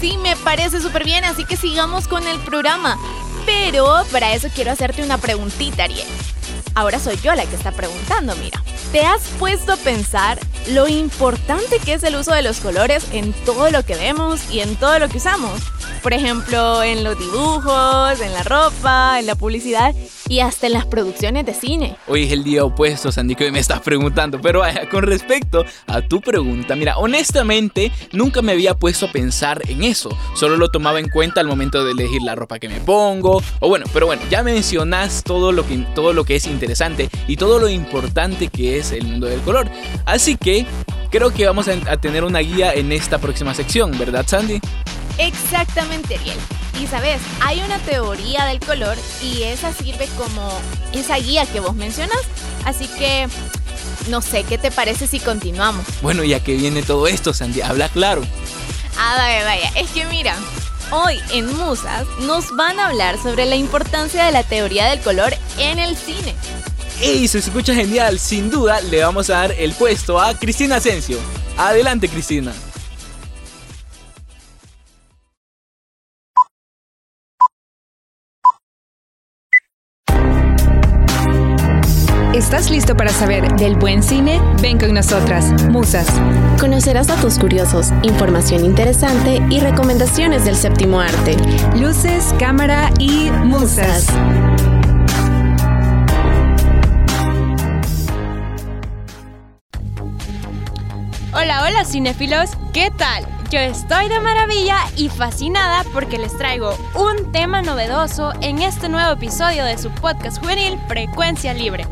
Sí, 0.00 0.18
me 0.18 0.36
parece 0.36 0.80
súper 0.80 1.04
bien, 1.04 1.24
así 1.24 1.44
que 1.44 1.56
sigamos 1.56 2.06
con 2.06 2.26
el 2.26 2.38
programa. 2.40 2.98
Pero 3.46 4.04
para 4.12 4.34
eso 4.34 4.48
quiero 4.54 4.70
hacerte 4.70 5.02
una 5.02 5.18
preguntita, 5.18 5.84
Ariel. 5.84 6.06
Ahora 6.74 6.98
soy 6.98 7.16
yo 7.22 7.34
la 7.34 7.46
que 7.46 7.56
está 7.56 7.72
preguntando, 7.72 8.34
mira. 8.36 8.62
¿Te 8.94 9.02
has 9.02 9.26
puesto 9.40 9.72
a 9.72 9.76
pensar 9.76 10.38
lo 10.68 10.86
importante 10.86 11.80
que 11.80 11.94
es 11.94 12.04
el 12.04 12.14
uso 12.14 12.32
de 12.32 12.42
los 12.42 12.60
colores 12.60 13.04
en 13.10 13.32
todo 13.44 13.68
lo 13.72 13.84
que 13.84 13.96
vemos 13.96 14.48
y 14.52 14.60
en 14.60 14.76
todo 14.76 15.00
lo 15.00 15.08
que 15.08 15.16
usamos? 15.16 15.73
Por 16.04 16.12
ejemplo, 16.12 16.82
en 16.82 17.02
los 17.02 17.18
dibujos, 17.18 18.20
en 18.20 18.34
la 18.34 18.42
ropa, 18.42 19.18
en 19.18 19.24
la 19.24 19.36
publicidad 19.36 19.94
y 20.28 20.40
hasta 20.40 20.66
en 20.66 20.74
las 20.74 20.84
producciones 20.84 21.46
de 21.46 21.54
cine. 21.54 21.96
Hoy 22.06 22.24
es 22.24 22.32
el 22.32 22.44
día 22.44 22.62
opuesto, 22.62 23.10
Sandy, 23.10 23.34
que 23.34 23.46
hoy 23.46 23.50
me 23.50 23.58
estás 23.58 23.80
preguntando. 23.80 24.38
Pero 24.38 24.60
vaya, 24.60 24.86
con 24.90 25.04
respecto 25.04 25.64
a 25.86 26.02
tu 26.02 26.20
pregunta, 26.20 26.76
mira, 26.76 26.98
honestamente 26.98 27.90
nunca 28.12 28.42
me 28.42 28.52
había 28.52 28.74
puesto 28.74 29.06
a 29.06 29.12
pensar 29.12 29.62
en 29.66 29.82
eso. 29.82 30.10
Solo 30.34 30.58
lo 30.58 30.68
tomaba 30.70 31.00
en 31.00 31.08
cuenta 31.08 31.40
al 31.40 31.46
momento 31.46 31.82
de 31.82 31.92
elegir 31.92 32.20
la 32.20 32.34
ropa 32.34 32.58
que 32.58 32.68
me 32.68 32.80
pongo. 32.80 33.42
O 33.60 33.68
bueno, 33.70 33.86
pero 33.94 34.04
bueno, 34.04 34.20
ya 34.28 34.42
mencionas 34.42 35.24
todo 35.24 35.52
lo 35.52 35.66
que, 35.66 35.78
todo 35.94 36.12
lo 36.12 36.24
que 36.24 36.36
es 36.36 36.44
interesante 36.44 37.08
y 37.26 37.38
todo 37.38 37.58
lo 37.58 37.70
importante 37.70 38.48
que 38.48 38.76
es 38.76 38.92
el 38.92 39.06
mundo 39.06 39.26
del 39.26 39.40
color. 39.40 39.70
Así 40.04 40.36
que 40.36 40.66
creo 41.10 41.32
que 41.32 41.46
vamos 41.46 41.66
a, 41.68 41.96
tener 41.96 42.24
una 42.24 42.40
guía 42.40 42.74
en 42.74 42.92
esta 42.92 43.16
próxima 43.16 43.54
sección, 43.54 43.96
¿verdad, 43.98 44.26
Sandy? 44.26 44.60
Exactamente, 45.18 46.16
Ariel. 46.16 46.38
Y 46.80 46.86
sabes, 46.86 47.20
hay 47.40 47.60
una 47.60 47.78
teoría 47.78 48.46
del 48.46 48.58
color 48.58 48.96
y 49.22 49.44
esa 49.44 49.72
sirve 49.72 50.08
como 50.16 50.50
esa 50.92 51.16
guía 51.16 51.46
que 51.46 51.60
vos 51.60 51.74
mencionas. 51.74 52.18
Así 52.64 52.88
que, 52.88 53.28
no 54.08 54.20
sé, 54.20 54.42
¿qué 54.42 54.58
te 54.58 54.70
parece 54.70 55.06
si 55.06 55.20
continuamos? 55.20 55.84
Bueno, 56.02 56.24
ya 56.24 56.40
que 56.40 56.54
viene 56.54 56.82
todo 56.82 57.06
esto, 57.06 57.32
Sandy, 57.32 57.60
habla 57.60 57.88
claro. 57.88 58.22
Ah, 58.98 59.14
vaya, 59.16 59.44
vaya. 59.44 59.70
Es 59.76 59.90
que 59.90 60.04
mira, 60.06 60.36
hoy 60.90 61.20
en 61.32 61.56
Musas 61.56 62.06
nos 62.22 62.54
van 62.56 62.80
a 62.80 62.88
hablar 62.88 63.22
sobre 63.22 63.46
la 63.46 63.56
importancia 63.56 64.24
de 64.24 64.32
la 64.32 64.42
teoría 64.42 64.86
del 64.86 65.00
color 65.00 65.34
en 65.58 65.78
el 65.78 65.96
cine. 65.96 66.34
¡Ey! 67.00 67.26
Se 67.28 67.38
escucha 67.38 67.74
genial. 67.74 68.18
Sin 68.18 68.50
duda, 68.50 68.80
le 68.80 69.02
vamos 69.02 69.30
a 69.30 69.34
dar 69.34 69.52
el 69.52 69.72
puesto 69.72 70.20
a 70.20 70.34
Cristina 70.38 70.76
Asensio. 70.76 71.18
Adelante, 71.56 72.08
Cristina. 72.08 72.52
Listo 82.74 82.96
para 82.96 83.12
saber 83.12 83.54
del 83.54 83.76
buen 83.76 84.02
cine? 84.02 84.40
Ven 84.60 84.80
con 84.80 84.92
nosotras, 84.94 85.52
Musas. 85.70 86.08
Conocerás 86.58 87.06
datos 87.06 87.38
curiosos, 87.38 87.92
información 88.02 88.64
interesante 88.64 89.40
y 89.48 89.60
recomendaciones 89.60 90.44
del 90.44 90.56
séptimo 90.56 90.98
arte. 90.98 91.36
Luces, 91.76 92.34
cámara 92.36 92.90
y 92.98 93.30
musas. 93.44 94.08
Hola, 101.32 101.62
hola 101.62 101.84
cinéfilos, 101.84 102.50
¿qué 102.72 102.90
tal? 102.90 103.24
Yo 103.52 103.60
estoy 103.60 104.08
de 104.08 104.18
maravilla 104.18 104.78
y 104.96 105.10
fascinada 105.10 105.84
porque 105.92 106.18
les 106.18 106.36
traigo 106.36 106.76
un 106.96 107.30
tema 107.30 107.62
novedoso 107.62 108.32
en 108.40 108.62
este 108.62 108.88
nuevo 108.88 109.12
episodio 109.12 109.64
de 109.64 109.78
su 109.78 109.90
podcast 109.90 110.40
juvenil 110.40 110.76
Frecuencia 110.88 111.54
Libre 111.54 111.86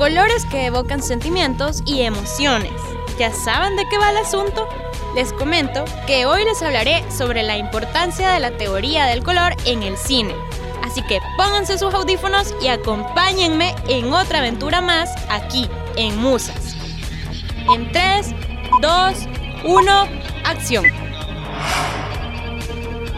colores 0.00 0.46
que 0.46 0.64
evocan 0.64 1.02
sentimientos 1.02 1.82
y 1.84 2.00
emociones. 2.00 2.72
¿Ya 3.18 3.34
saben 3.34 3.76
de 3.76 3.86
qué 3.90 3.98
va 3.98 4.08
el 4.08 4.16
asunto? 4.16 4.66
Les 5.14 5.30
comento 5.34 5.84
que 6.06 6.24
hoy 6.24 6.42
les 6.42 6.62
hablaré 6.62 7.04
sobre 7.10 7.42
la 7.42 7.58
importancia 7.58 8.30
de 8.30 8.40
la 8.40 8.50
teoría 8.50 9.04
del 9.04 9.22
color 9.22 9.54
en 9.66 9.82
el 9.82 9.98
cine. 9.98 10.34
Así 10.82 11.02
que 11.02 11.18
pónganse 11.36 11.76
sus 11.76 11.92
audífonos 11.92 12.54
y 12.62 12.68
acompáñenme 12.68 13.74
en 13.88 14.10
otra 14.14 14.38
aventura 14.38 14.80
más 14.80 15.10
aquí 15.28 15.68
en 15.96 16.16
Musas. 16.16 16.74
En 17.70 17.92
3, 17.92 18.34
2, 18.80 19.14
1, 19.64 20.08
acción. 20.44 20.99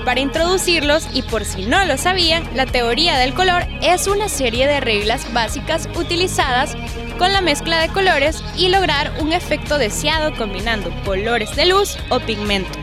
Para 0.04 0.20
introducirlos, 0.20 1.06
y 1.12 1.22
por 1.22 1.44
si 1.44 1.64
no 1.64 1.84
lo 1.84 1.96
sabían, 1.96 2.48
la 2.54 2.66
teoría 2.66 3.18
del 3.18 3.34
color 3.34 3.66
es 3.82 4.08
una 4.08 4.28
serie 4.28 4.66
de 4.66 4.80
reglas 4.80 5.32
básicas 5.32 5.88
utilizadas 5.94 6.76
con 7.18 7.32
la 7.32 7.40
mezcla 7.40 7.80
de 7.80 7.88
colores 7.88 8.42
y 8.56 8.68
lograr 8.68 9.12
un 9.20 9.32
efecto 9.32 9.78
deseado 9.78 10.34
combinando 10.34 10.90
colores 11.04 11.54
de 11.54 11.66
luz 11.66 11.96
o 12.08 12.18
pigmento. 12.18 12.76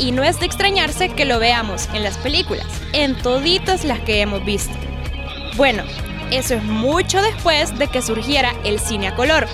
Y 0.00 0.10
no 0.10 0.24
es 0.24 0.40
de 0.40 0.46
extrañarse 0.46 1.10
que 1.10 1.24
lo 1.24 1.38
veamos 1.38 1.88
en 1.94 2.02
las 2.02 2.18
películas, 2.18 2.66
en 2.92 3.16
toditas 3.16 3.84
las 3.84 4.00
que 4.00 4.20
hemos 4.20 4.44
visto. 4.44 4.74
Bueno, 5.56 5.84
eso 6.32 6.54
es 6.54 6.64
mucho 6.64 7.22
después 7.22 7.78
de 7.78 7.86
que 7.86 8.02
surgiera 8.02 8.52
el 8.64 8.80
cine 8.80 9.08
a 9.08 9.14
color, 9.14 9.46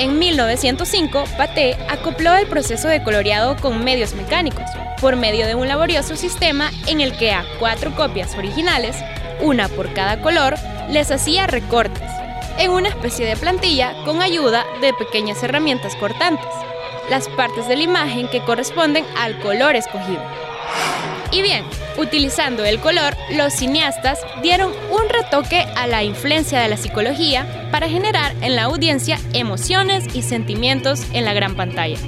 en 0.00 0.18
1905, 0.18 1.24
Paté 1.36 1.76
acopló 1.90 2.34
el 2.34 2.46
proceso 2.46 2.88
de 2.88 3.02
coloreado 3.02 3.56
con 3.56 3.84
medios 3.84 4.14
mecánicos, 4.14 4.64
por 4.98 5.14
medio 5.14 5.46
de 5.46 5.54
un 5.54 5.68
laborioso 5.68 6.16
sistema 6.16 6.70
en 6.86 7.02
el 7.02 7.14
que 7.16 7.32
a 7.32 7.44
cuatro 7.58 7.94
copias 7.94 8.34
originales, 8.34 8.96
una 9.42 9.68
por 9.68 9.92
cada 9.92 10.22
color, 10.22 10.54
les 10.88 11.10
hacía 11.10 11.46
recortes, 11.46 12.08
en 12.58 12.70
una 12.70 12.88
especie 12.88 13.26
de 13.26 13.36
plantilla 13.36 13.94
con 14.06 14.22
ayuda 14.22 14.64
de 14.80 14.94
pequeñas 14.94 15.42
herramientas 15.42 15.94
cortantes, 15.96 16.48
las 17.10 17.28
partes 17.28 17.68
de 17.68 17.76
la 17.76 17.82
imagen 17.82 18.26
que 18.28 18.40
corresponden 18.40 19.04
al 19.18 19.38
color 19.40 19.76
escogido. 19.76 20.22
Y 21.30 21.42
bien, 21.42 21.64
utilizando 21.98 22.64
el 22.64 22.80
color, 22.80 23.16
los 23.36 23.52
cineastas 23.52 24.18
dieron 24.42 24.72
un 24.90 25.08
retoque 25.08 25.66
a 25.76 25.86
la 25.86 26.02
influencia 26.02 26.60
de 26.60 26.68
la 26.68 26.76
psicología 26.76 27.68
para 27.70 27.88
generar 27.88 28.34
en 28.40 28.56
la 28.56 28.64
audiencia 28.64 29.18
emociones 29.32 30.04
y 30.14 30.22
sentimientos 30.22 31.06
en 31.12 31.24
la 31.24 31.34
gran 31.34 31.54
pantalla. 31.54 31.98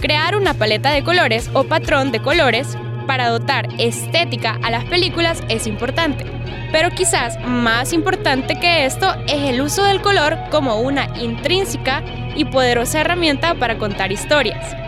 Crear 0.00 0.36
una 0.36 0.54
paleta 0.54 0.90
de 0.90 1.02
colores 1.02 1.50
o 1.54 1.64
patrón 1.64 2.12
de 2.12 2.20
colores 2.20 2.76
para 3.06 3.28
dotar 3.28 3.68
estética 3.78 4.58
a 4.62 4.70
las 4.70 4.84
películas 4.84 5.42
es 5.48 5.66
importante, 5.66 6.24
pero 6.72 6.90
quizás 6.90 7.38
más 7.40 7.92
importante 7.92 8.58
que 8.58 8.84
esto 8.84 9.14
es 9.26 9.42
el 9.42 9.60
uso 9.60 9.84
del 9.84 10.00
color 10.00 10.38
como 10.50 10.80
una 10.80 11.08
intrínseca 11.18 12.02
y 12.34 12.44
poderosa 12.44 13.00
herramienta 13.00 13.54
para 13.54 13.78
contar 13.78 14.12
historias. 14.12 14.83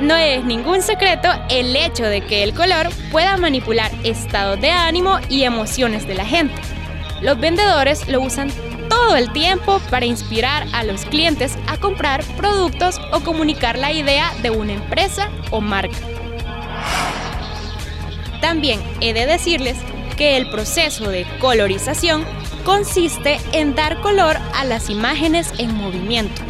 No 0.00 0.14
es 0.14 0.44
ningún 0.44 0.82
secreto 0.82 1.28
el 1.48 1.74
hecho 1.74 2.04
de 2.04 2.20
que 2.20 2.42
el 2.42 2.52
color 2.52 2.88
pueda 3.10 3.36
manipular 3.38 3.90
estados 4.04 4.60
de 4.60 4.70
ánimo 4.70 5.18
y 5.30 5.44
emociones 5.44 6.06
de 6.06 6.14
la 6.14 6.26
gente. 6.26 6.54
Los 7.22 7.40
vendedores 7.40 8.06
lo 8.06 8.20
usan 8.20 8.50
todo 8.90 9.16
el 9.16 9.32
tiempo 9.32 9.80
para 9.90 10.04
inspirar 10.04 10.66
a 10.74 10.84
los 10.84 11.06
clientes 11.06 11.56
a 11.66 11.78
comprar 11.78 12.22
productos 12.36 13.00
o 13.10 13.20
comunicar 13.20 13.78
la 13.78 13.90
idea 13.90 14.32
de 14.42 14.50
una 14.50 14.74
empresa 14.74 15.30
o 15.50 15.62
marca. 15.62 15.96
También 18.42 18.80
he 19.00 19.14
de 19.14 19.24
decirles 19.26 19.78
que 20.18 20.36
el 20.36 20.50
proceso 20.50 21.08
de 21.08 21.26
colorización 21.40 22.24
consiste 22.64 23.38
en 23.52 23.74
dar 23.74 24.00
color 24.02 24.36
a 24.54 24.64
las 24.66 24.90
imágenes 24.90 25.52
en 25.58 25.74
movimiento. 25.74 26.42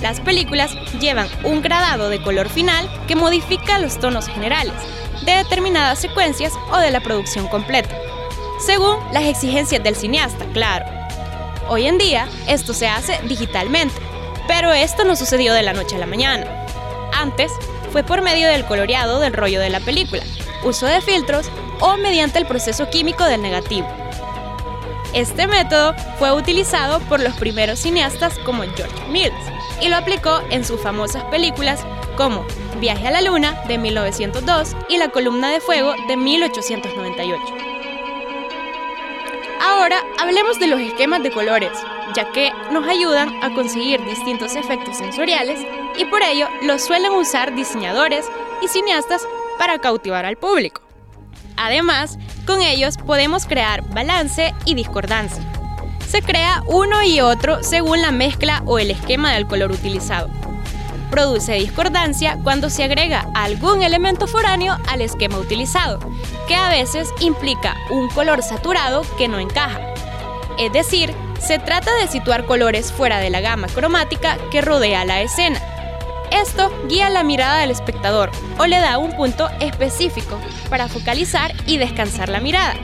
Las 0.00 0.18
películas 0.20 0.72
llevan 0.98 1.28
un 1.44 1.60
gradado 1.60 2.08
de 2.08 2.22
color 2.22 2.48
final 2.48 2.88
que 3.06 3.16
modifica 3.16 3.78
los 3.78 3.98
tonos 3.98 4.28
generales 4.28 4.72
de 5.24 5.32
determinadas 5.32 5.98
secuencias 5.98 6.54
o 6.72 6.78
de 6.78 6.90
la 6.90 7.00
producción 7.00 7.48
completa, 7.48 7.94
según 8.64 8.96
las 9.12 9.24
exigencias 9.24 9.82
del 9.82 9.94
cineasta, 9.94 10.46
claro. 10.54 10.86
Hoy 11.68 11.86
en 11.86 11.98
día 11.98 12.28
esto 12.48 12.72
se 12.72 12.88
hace 12.88 13.20
digitalmente, 13.28 13.94
pero 14.48 14.72
esto 14.72 15.04
no 15.04 15.16
sucedió 15.16 15.52
de 15.52 15.62
la 15.62 15.74
noche 15.74 15.96
a 15.96 15.98
la 15.98 16.06
mañana. 16.06 16.46
Antes 17.12 17.52
fue 17.92 18.02
por 18.02 18.22
medio 18.22 18.48
del 18.48 18.64
coloreado 18.64 19.20
del 19.20 19.34
rollo 19.34 19.60
de 19.60 19.68
la 19.68 19.80
película, 19.80 20.22
uso 20.64 20.86
de 20.86 21.02
filtros 21.02 21.50
o 21.80 21.98
mediante 21.98 22.38
el 22.38 22.46
proceso 22.46 22.88
químico 22.88 23.24
del 23.24 23.42
negativo. 23.42 23.86
Este 25.12 25.46
método 25.46 25.94
fue 26.18 26.32
utilizado 26.32 27.00
por 27.00 27.20
los 27.20 27.36
primeros 27.36 27.80
cineastas 27.80 28.38
como 28.38 28.62
George 28.62 29.08
Mills 29.08 29.59
y 29.80 29.88
lo 29.88 29.96
aplicó 29.96 30.40
en 30.50 30.64
sus 30.64 30.80
famosas 30.80 31.24
películas 31.24 31.84
como 32.16 32.44
Viaje 32.80 33.08
a 33.08 33.10
la 33.10 33.22
Luna 33.22 33.62
de 33.68 33.78
1902 33.78 34.76
y 34.88 34.98
La 34.98 35.08
Columna 35.08 35.50
de 35.50 35.60
Fuego 35.60 35.94
de 36.08 36.16
1898. 36.16 37.42
Ahora 39.62 39.98
hablemos 40.18 40.58
de 40.58 40.66
los 40.66 40.80
esquemas 40.80 41.22
de 41.22 41.30
colores, 41.30 41.72
ya 42.14 42.32
que 42.32 42.50
nos 42.70 42.88
ayudan 42.88 43.42
a 43.42 43.54
conseguir 43.54 44.02
distintos 44.04 44.56
efectos 44.56 44.96
sensoriales 44.96 45.60
y 45.96 46.04
por 46.06 46.22
ello 46.22 46.48
los 46.62 46.82
suelen 46.82 47.12
usar 47.12 47.54
diseñadores 47.54 48.26
y 48.62 48.68
cineastas 48.68 49.26
para 49.58 49.78
cautivar 49.78 50.24
al 50.24 50.36
público. 50.36 50.82
Además, 51.56 52.18
con 52.46 52.62
ellos 52.62 52.96
podemos 52.96 53.44
crear 53.44 53.82
balance 53.90 54.54
y 54.64 54.74
discordancia. 54.74 55.49
Se 56.10 56.22
crea 56.22 56.64
uno 56.66 57.04
y 57.04 57.20
otro 57.20 57.62
según 57.62 58.02
la 58.02 58.10
mezcla 58.10 58.62
o 58.66 58.80
el 58.80 58.90
esquema 58.90 59.32
del 59.32 59.46
color 59.46 59.70
utilizado. 59.70 60.28
Produce 61.08 61.52
discordancia 61.52 62.36
cuando 62.42 62.68
se 62.68 62.82
agrega 62.82 63.28
algún 63.32 63.82
elemento 63.82 64.26
foráneo 64.26 64.76
al 64.88 65.02
esquema 65.02 65.38
utilizado, 65.38 66.00
que 66.48 66.56
a 66.56 66.68
veces 66.68 67.08
implica 67.20 67.76
un 67.90 68.08
color 68.08 68.42
saturado 68.42 69.02
que 69.18 69.28
no 69.28 69.38
encaja. 69.38 69.80
Es 70.58 70.72
decir, 70.72 71.14
se 71.38 71.60
trata 71.60 71.94
de 71.94 72.08
situar 72.08 72.44
colores 72.44 72.90
fuera 72.92 73.18
de 73.18 73.30
la 73.30 73.40
gama 73.40 73.68
cromática 73.68 74.36
que 74.50 74.62
rodea 74.62 75.04
la 75.04 75.22
escena 75.22 75.60
esto 76.30 76.70
guía 76.88 77.10
la 77.10 77.24
mirada 77.24 77.58
del 77.58 77.70
espectador 77.70 78.30
o 78.58 78.66
le 78.66 78.78
da 78.78 78.98
un 78.98 79.12
punto 79.16 79.48
específico 79.60 80.38
para 80.68 80.88
focalizar 80.88 81.52
y 81.66 81.76
descansar 81.78 82.28
la 82.28 82.40
mirada. 82.40 82.74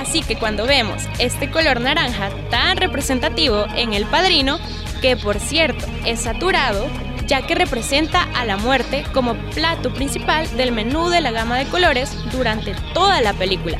Así 0.00 0.22
que 0.22 0.36
cuando 0.36 0.66
vemos 0.66 1.02
este 1.18 1.50
color 1.50 1.78
naranja 1.82 2.30
tan 2.50 2.78
representativo 2.78 3.66
en 3.76 3.92
El 3.92 4.06
Padrino, 4.06 4.58
que 5.02 5.14
por 5.14 5.38
cierto 5.38 5.84
es 6.06 6.20
saturado, 6.20 6.86
ya 7.26 7.46
que 7.46 7.54
representa 7.54 8.22
a 8.34 8.46
la 8.46 8.56
muerte 8.56 9.04
como 9.12 9.34
plato 9.50 9.92
principal 9.92 10.56
del 10.56 10.72
menú 10.72 11.10
de 11.10 11.20
la 11.20 11.32
gama 11.32 11.58
de 11.58 11.66
colores 11.66 12.16
durante 12.32 12.74
toda 12.94 13.20
la 13.20 13.34
película. 13.34 13.78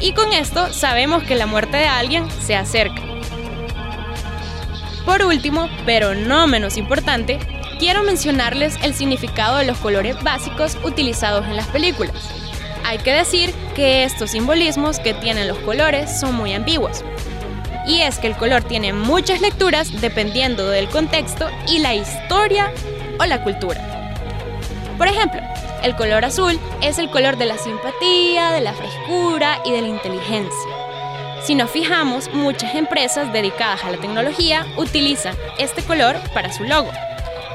Y 0.00 0.12
con 0.12 0.32
esto 0.32 0.72
sabemos 0.72 1.24
que 1.24 1.34
la 1.34 1.46
muerte 1.46 1.78
de 1.78 1.86
alguien 1.86 2.30
se 2.30 2.54
acerca. 2.54 3.02
Por 5.04 5.24
último, 5.24 5.68
pero 5.84 6.14
no 6.14 6.46
menos 6.46 6.76
importante, 6.76 7.40
quiero 7.80 8.04
mencionarles 8.04 8.76
el 8.84 8.94
significado 8.94 9.56
de 9.56 9.66
los 9.66 9.78
colores 9.78 10.16
básicos 10.22 10.78
utilizados 10.84 11.44
en 11.46 11.56
las 11.56 11.66
películas. 11.66 12.43
Hay 12.94 13.00
que 13.00 13.12
decir 13.12 13.52
que 13.74 14.04
estos 14.04 14.30
simbolismos 14.30 15.00
que 15.00 15.14
tienen 15.14 15.48
los 15.48 15.58
colores 15.58 16.20
son 16.20 16.36
muy 16.36 16.52
ambiguos. 16.52 17.02
Y 17.88 18.02
es 18.02 18.20
que 18.20 18.28
el 18.28 18.36
color 18.36 18.62
tiene 18.62 18.92
muchas 18.92 19.40
lecturas 19.40 20.00
dependiendo 20.00 20.68
del 20.68 20.88
contexto 20.88 21.50
y 21.66 21.80
la 21.80 21.92
historia 21.96 22.70
o 23.18 23.24
la 23.24 23.42
cultura. 23.42 23.80
Por 24.96 25.08
ejemplo, 25.08 25.40
el 25.82 25.96
color 25.96 26.24
azul 26.24 26.56
es 26.82 27.00
el 27.00 27.10
color 27.10 27.36
de 27.36 27.46
la 27.46 27.58
simpatía, 27.58 28.52
de 28.52 28.60
la 28.60 28.74
frescura 28.74 29.58
y 29.64 29.72
de 29.72 29.82
la 29.82 29.88
inteligencia. 29.88 30.70
Si 31.42 31.56
nos 31.56 31.72
fijamos, 31.72 32.32
muchas 32.32 32.76
empresas 32.76 33.32
dedicadas 33.32 33.82
a 33.82 33.90
la 33.90 33.98
tecnología 33.98 34.68
utilizan 34.76 35.34
este 35.58 35.82
color 35.82 36.14
para 36.32 36.52
su 36.52 36.62
logo. 36.62 36.92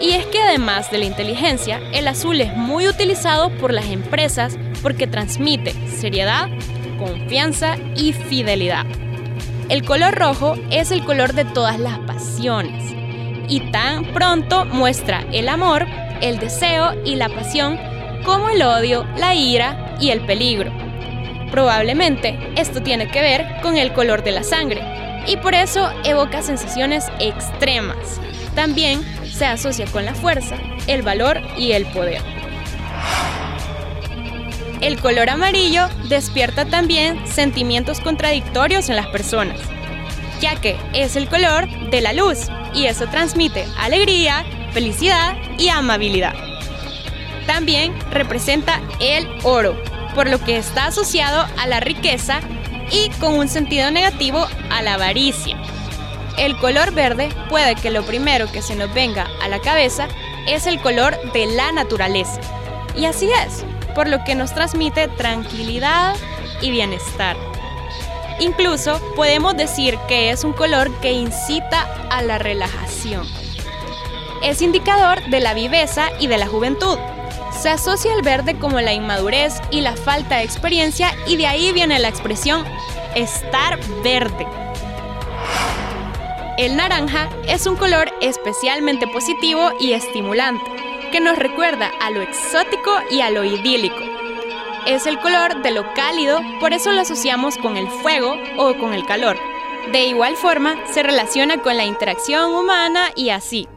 Y 0.01 0.11
es 0.11 0.25
que 0.25 0.41
además 0.41 0.91
de 0.91 0.97
la 0.97 1.05
inteligencia, 1.05 1.79
el 1.93 2.09
azul 2.09 2.41
es 2.41 2.53
muy 2.57 2.89
utilizado 2.89 3.49
por 3.51 3.71
las 3.71 3.85
empresas 3.85 4.57
porque 4.81 5.07
transmite 5.07 5.73
seriedad, 5.87 6.47
confianza 6.97 7.75
y 7.95 8.13
fidelidad. 8.13 8.85
El 9.69 9.83
color 9.85 10.15
rojo 10.15 10.55
es 10.71 10.91
el 10.91 11.03
color 11.05 11.33
de 11.33 11.45
todas 11.45 11.79
las 11.79 11.99
pasiones 11.99 12.93
y 13.47 13.59
tan 13.71 14.05
pronto 14.13 14.65
muestra 14.65 15.25
el 15.31 15.49
amor, 15.49 15.85
el 16.21 16.39
deseo 16.39 16.93
y 17.05 17.15
la 17.15 17.29
pasión 17.29 17.77
como 18.23 18.49
el 18.49 18.61
odio, 18.61 19.05
la 19.17 19.35
ira 19.35 19.95
y 19.99 20.09
el 20.09 20.21
peligro. 20.21 20.71
Probablemente 21.51 22.37
esto 22.55 22.81
tiene 22.81 23.09
que 23.09 23.21
ver 23.21 23.45
con 23.61 23.77
el 23.77 23.91
color 23.93 24.23
de 24.23 24.31
la 24.31 24.43
sangre 24.43 24.81
y 25.27 25.37
por 25.37 25.53
eso 25.53 25.91
evoca 26.03 26.41
sensaciones 26.41 27.05
extremas. 27.19 28.19
También 28.55 29.01
se 29.25 29.45
asocia 29.45 29.85
con 29.87 30.05
la 30.05 30.15
fuerza, 30.15 30.57
el 30.87 31.01
valor 31.01 31.39
y 31.57 31.71
el 31.71 31.85
poder. 31.87 32.21
El 34.81 34.99
color 34.99 35.29
amarillo 35.29 35.87
despierta 36.07 36.65
también 36.65 37.27
sentimientos 37.27 37.99
contradictorios 37.99 38.89
en 38.89 38.95
las 38.95 39.07
personas, 39.07 39.59
ya 40.39 40.55
que 40.55 40.77
es 40.93 41.15
el 41.15 41.27
color 41.27 41.67
de 41.89 42.01
la 42.01 42.13
luz 42.13 42.47
y 42.73 42.85
eso 42.85 43.07
transmite 43.07 43.65
alegría, 43.77 44.45
felicidad 44.71 45.35
y 45.57 45.69
amabilidad. 45.69 46.33
También 47.45 47.93
representa 48.11 48.79
el 48.99 49.27
oro, 49.43 49.75
por 50.15 50.29
lo 50.29 50.39
que 50.39 50.57
está 50.57 50.85
asociado 50.85 51.45
a 51.57 51.67
la 51.67 51.79
riqueza 51.79 52.39
y 52.91 53.09
con 53.19 53.33
un 53.33 53.49
sentido 53.49 53.91
negativo 53.91 54.47
a 54.69 54.81
la 54.81 54.93
avaricia 54.93 55.57
el 56.39 56.57
color 56.57 56.93
verde 56.93 57.29
puede 57.49 57.75
que 57.75 57.91
lo 57.91 58.03
primero 58.03 58.49
que 58.49 58.61
se 58.61 58.75
nos 58.75 58.93
venga 58.93 59.27
a 59.43 59.49
la 59.49 59.59
cabeza 59.59 60.07
es 60.47 60.67
el 60.67 60.79
color 60.79 61.17
de 61.33 61.45
la 61.47 61.73
naturaleza. 61.73 62.39
Y 62.95 63.05
así 63.05 63.29
es, 63.45 63.65
por 63.95 64.07
lo 64.07 64.23
que 64.23 64.35
nos 64.35 64.53
transmite 64.53 65.07
tranquilidad 65.07 66.15
y 66.61 66.71
bienestar. 66.71 67.35
Incluso 68.39 69.01
podemos 69.15 69.55
decir 69.57 69.97
que 70.07 70.31
es 70.31 70.43
un 70.43 70.53
color 70.53 70.91
que 71.01 71.11
incita 71.11 71.87
a 72.09 72.21
la 72.21 72.37
relajación. 72.37 73.27
Es 74.41 74.61
indicador 74.61 75.21
de 75.29 75.41
la 75.41 75.53
viveza 75.53 76.09
y 76.19 76.27
de 76.27 76.37
la 76.37 76.47
juventud. 76.47 76.97
Se 77.51 77.69
asocia 77.69 78.13
al 78.13 78.21
verde 78.21 78.57
como 78.57 78.79
la 78.79 78.93
inmadurez 78.93 79.61
y 79.69 79.81
la 79.81 79.97
falta 79.97 80.37
de 80.37 80.43
experiencia 80.43 81.13
y 81.27 81.35
de 81.35 81.47
ahí 81.47 81.73
viene 81.73 81.99
la 81.99 82.07
expresión 82.07 82.63
estar 83.15 83.77
verde. 84.01 84.47
El 86.57 86.75
naranja 86.75 87.29
es 87.47 87.65
un 87.67 87.75
color 87.75 88.11
especialmente 88.21 89.07
positivo 89.07 89.71
y 89.79 89.93
estimulante, 89.93 90.68
que 91.09 91.19
nos 91.19 91.37
recuerda 91.37 91.91
a 92.01 92.11
lo 92.11 92.21
exótico 92.21 92.91
y 93.11 93.21
a 93.21 93.29
lo 93.29 93.43
idílico. 93.43 93.99
Es 94.85 95.05
el 95.05 95.19
color 95.19 95.61
de 95.61 95.71
lo 95.71 95.93
cálido, 95.93 96.41
por 96.59 96.73
eso 96.73 96.91
lo 96.91 97.01
asociamos 97.01 97.57
con 97.57 97.77
el 97.77 97.87
fuego 97.87 98.35
o 98.57 98.75
con 98.75 98.93
el 98.93 99.05
calor. 99.05 99.37
De 99.91 100.05
igual 100.05 100.35
forma, 100.35 100.75
se 100.91 101.03
relaciona 101.03 101.57
con 101.57 101.77
la 101.77 101.85
interacción 101.85 102.53
humana 102.53 103.05
y 103.15 103.29
así. 103.29 103.67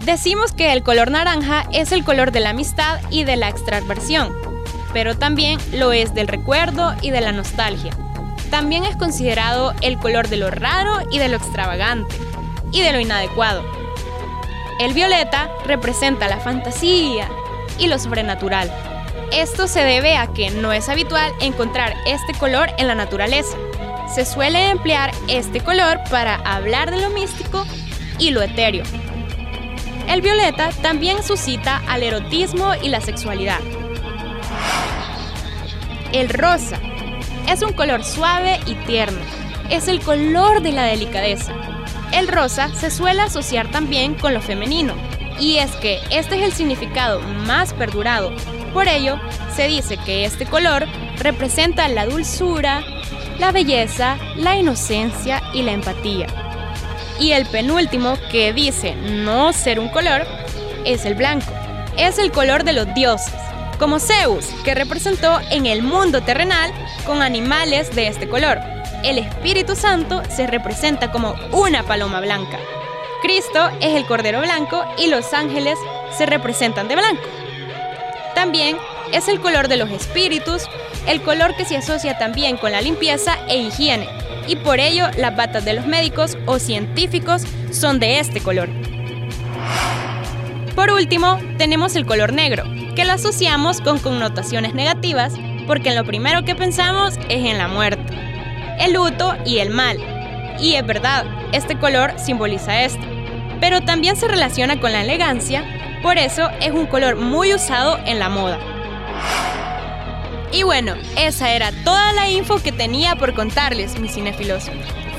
Decimos 0.00 0.52
que 0.52 0.72
el 0.72 0.82
color 0.82 1.10
naranja 1.10 1.66
es 1.72 1.92
el 1.92 2.04
color 2.04 2.30
de 2.30 2.40
la 2.40 2.50
amistad 2.50 3.00
y 3.10 3.24
de 3.24 3.36
la 3.36 3.48
extraversión, 3.48 4.32
pero 4.92 5.16
también 5.18 5.58
lo 5.72 5.92
es 5.92 6.14
del 6.14 6.28
recuerdo 6.28 6.94
y 7.02 7.10
de 7.10 7.20
la 7.20 7.32
nostalgia. 7.32 7.92
También 8.50 8.84
es 8.84 8.96
considerado 8.96 9.74
el 9.80 9.98
color 9.98 10.28
de 10.28 10.36
lo 10.36 10.50
raro 10.50 11.00
y 11.10 11.18
de 11.18 11.28
lo 11.28 11.36
extravagante, 11.36 12.14
y 12.70 12.82
de 12.82 12.92
lo 12.92 13.00
inadecuado. 13.00 13.75
El 14.78 14.92
violeta 14.92 15.50
representa 15.64 16.28
la 16.28 16.38
fantasía 16.38 17.28
y 17.78 17.86
lo 17.86 17.98
sobrenatural. 17.98 18.70
Esto 19.32 19.68
se 19.68 19.82
debe 19.82 20.16
a 20.16 20.26
que 20.28 20.50
no 20.50 20.72
es 20.72 20.90
habitual 20.90 21.32
encontrar 21.40 21.94
este 22.06 22.34
color 22.34 22.68
en 22.76 22.86
la 22.86 22.94
naturaleza. 22.94 23.56
Se 24.14 24.26
suele 24.26 24.68
emplear 24.68 25.12
este 25.28 25.60
color 25.60 25.98
para 26.10 26.36
hablar 26.36 26.90
de 26.90 27.00
lo 27.00 27.08
místico 27.10 27.64
y 28.18 28.30
lo 28.30 28.42
etéreo. 28.42 28.84
El 30.08 30.20
violeta 30.20 30.68
también 30.82 31.22
suscita 31.22 31.82
al 31.88 32.02
erotismo 32.02 32.74
y 32.80 32.90
la 32.90 33.00
sexualidad. 33.00 33.60
El 36.12 36.28
rosa 36.28 36.78
es 37.48 37.62
un 37.62 37.72
color 37.72 38.04
suave 38.04 38.60
y 38.66 38.74
tierno. 38.86 39.20
Es 39.70 39.88
el 39.88 40.00
color 40.00 40.60
de 40.60 40.72
la 40.72 40.84
delicadeza. 40.84 41.52
El 42.12 42.28
rosa 42.28 42.74
se 42.74 42.90
suele 42.90 43.22
asociar 43.22 43.70
también 43.70 44.14
con 44.14 44.32
lo 44.32 44.40
femenino, 44.40 44.94
y 45.38 45.58
es 45.58 45.70
que 45.76 46.00
este 46.10 46.36
es 46.36 46.42
el 46.42 46.52
significado 46.52 47.20
más 47.20 47.74
perdurado. 47.74 48.32
Por 48.72 48.88
ello, 48.88 49.18
se 49.54 49.68
dice 49.68 49.96
que 49.98 50.24
este 50.24 50.46
color 50.46 50.86
representa 51.18 51.88
la 51.88 52.06
dulzura, 52.06 52.82
la 53.38 53.52
belleza, 53.52 54.16
la 54.36 54.56
inocencia 54.56 55.42
y 55.52 55.62
la 55.62 55.72
empatía. 55.72 56.26
Y 57.18 57.32
el 57.32 57.46
penúltimo, 57.46 58.18
que 58.30 58.52
dice 58.52 58.94
no 58.94 59.52
ser 59.52 59.80
un 59.80 59.88
color, 59.88 60.26
es 60.84 61.04
el 61.04 61.14
blanco. 61.14 61.52
Es 61.96 62.18
el 62.18 62.30
color 62.30 62.64
de 62.64 62.74
los 62.74 62.92
dioses, 62.94 63.34
como 63.78 63.98
Zeus, 63.98 64.46
que 64.64 64.74
representó 64.74 65.40
en 65.50 65.66
el 65.66 65.82
mundo 65.82 66.22
terrenal 66.22 66.70
con 67.06 67.22
animales 67.22 67.94
de 67.94 68.08
este 68.08 68.28
color. 68.28 68.75
El 69.06 69.18
Espíritu 69.18 69.76
Santo 69.76 70.20
se 70.28 70.48
representa 70.48 71.12
como 71.12 71.36
una 71.52 71.84
paloma 71.84 72.18
blanca. 72.20 72.58
Cristo 73.22 73.70
es 73.78 73.94
el 73.94 74.04
Cordero 74.04 74.40
Blanco 74.40 74.84
y 74.98 75.06
los 75.06 75.32
ángeles 75.32 75.78
se 76.10 76.26
representan 76.26 76.88
de 76.88 76.96
blanco. 76.96 77.22
También 78.34 78.76
es 79.12 79.28
el 79.28 79.40
color 79.40 79.68
de 79.68 79.76
los 79.76 79.92
espíritus, 79.92 80.64
el 81.06 81.22
color 81.22 81.54
que 81.54 81.64
se 81.64 81.76
asocia 81.76 82.18
también 82.18 82.56
con 82.56 82.72
la 82.72 82.80
limpieza 82.80 83.38
e 83.46 83.58
higiene, 83.58 84.08
y 84.48 84.56
por 84.56 84.80
ello 84.80 85.06
las 85.16 85.36
batas 85.36 85.64
de 85.64 85.74
los 85.74 85.86
médicos 85.86 86.36
o 86.46 86.58
científicos 86.58 87.42
son 87.70 88.00
de 88.00 88.18
este 88.18 88.40
color. 88.40 88.68
Por 90.74 90.90
último, 90.90 91.38
tenemos 91.58 91.94
el 91.94 92.06
color 92.06 92.32
negro, 92.32 92.64
que 92.96 93.04
lo 93.04 93.12
asociamos 93.12 93.80
con 93.80 94.00
connotaciones 94.00 94.74
negativas 94.74 95.32
porque 95.68 95.94
lo 95.94 96.04
primero 96.04 96.44
que 96.44 96.56
pensamos 96.56 97.14
es 97.28 97.44
en 97.44 97.58
la 97.58 97.68
muerte, 97.68 98.35
el 98.78 98.94
luto 98.94 99.36
y 99.44 99.58
el 99.58 99.70
mal. 99.70 99.98
Y 100.58 100.74
es 100.74 100.86
verdad, 100.86 101.24
este 101.52 101.78
color 101.78 102.14
simboliza 102.18 102.82
esto, 102.82 103.04
pero 103.60 103.80
también 103.82 104.16
se 104.16 104.28
relaciona 104.28 104.80
con 104.80 104.92
la 104.92 105.02
elegancia, 105.02 105.64
por 106.02 106.18
eso 106.18 106.48
es 106.60 106.70
un 106.70 106.86
color 106.86 107.16
muy 107.16 107.54
usado 107.54 107.98
en 108.06 108.18
la 108.18 108.28
moda. 108.28 108.58
Y 110.52 110.62
bueno, 110.62 110.94
esa 111.16 111.52
era 111.52 111.72
toda 111.84 112.12
la 112.12 112.30
info 112.30 112.62
que 112.62 112.72
tenía 112.72 113.16
por 113.16 113.34
contarles, 113.34 113.98
mis 113.98 114.14
cinéfilos. 114.14 114.70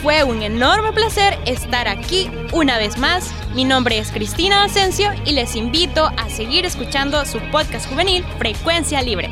Fue 0.01 0.23
un 0.23 0.41
enorme 0.41 0.93
placer 0.93 1.37
estar 1.45 1.87
aquí 1.87 2.29
una 2.53 2.77
vez 2.77 2.97
más. 2.97 3.31
Mi 3.53 3.63
nombre 3.63 3.97
es 3.97 4.11
Cristina 4.11 4.63
Asensio 4.63 5.11
y 5.25 5.33
les 5.33 5.55
invito 5.55 6.11
a 6.17 6.29
seguir 6.29 6.65
escuchando 6.65 7.25
su 7.25 7.39
podcast 7.51 7.89
juvenil 7.89 8.23
Frecuencia 8.37 9.01
Libre. 9.01 9.29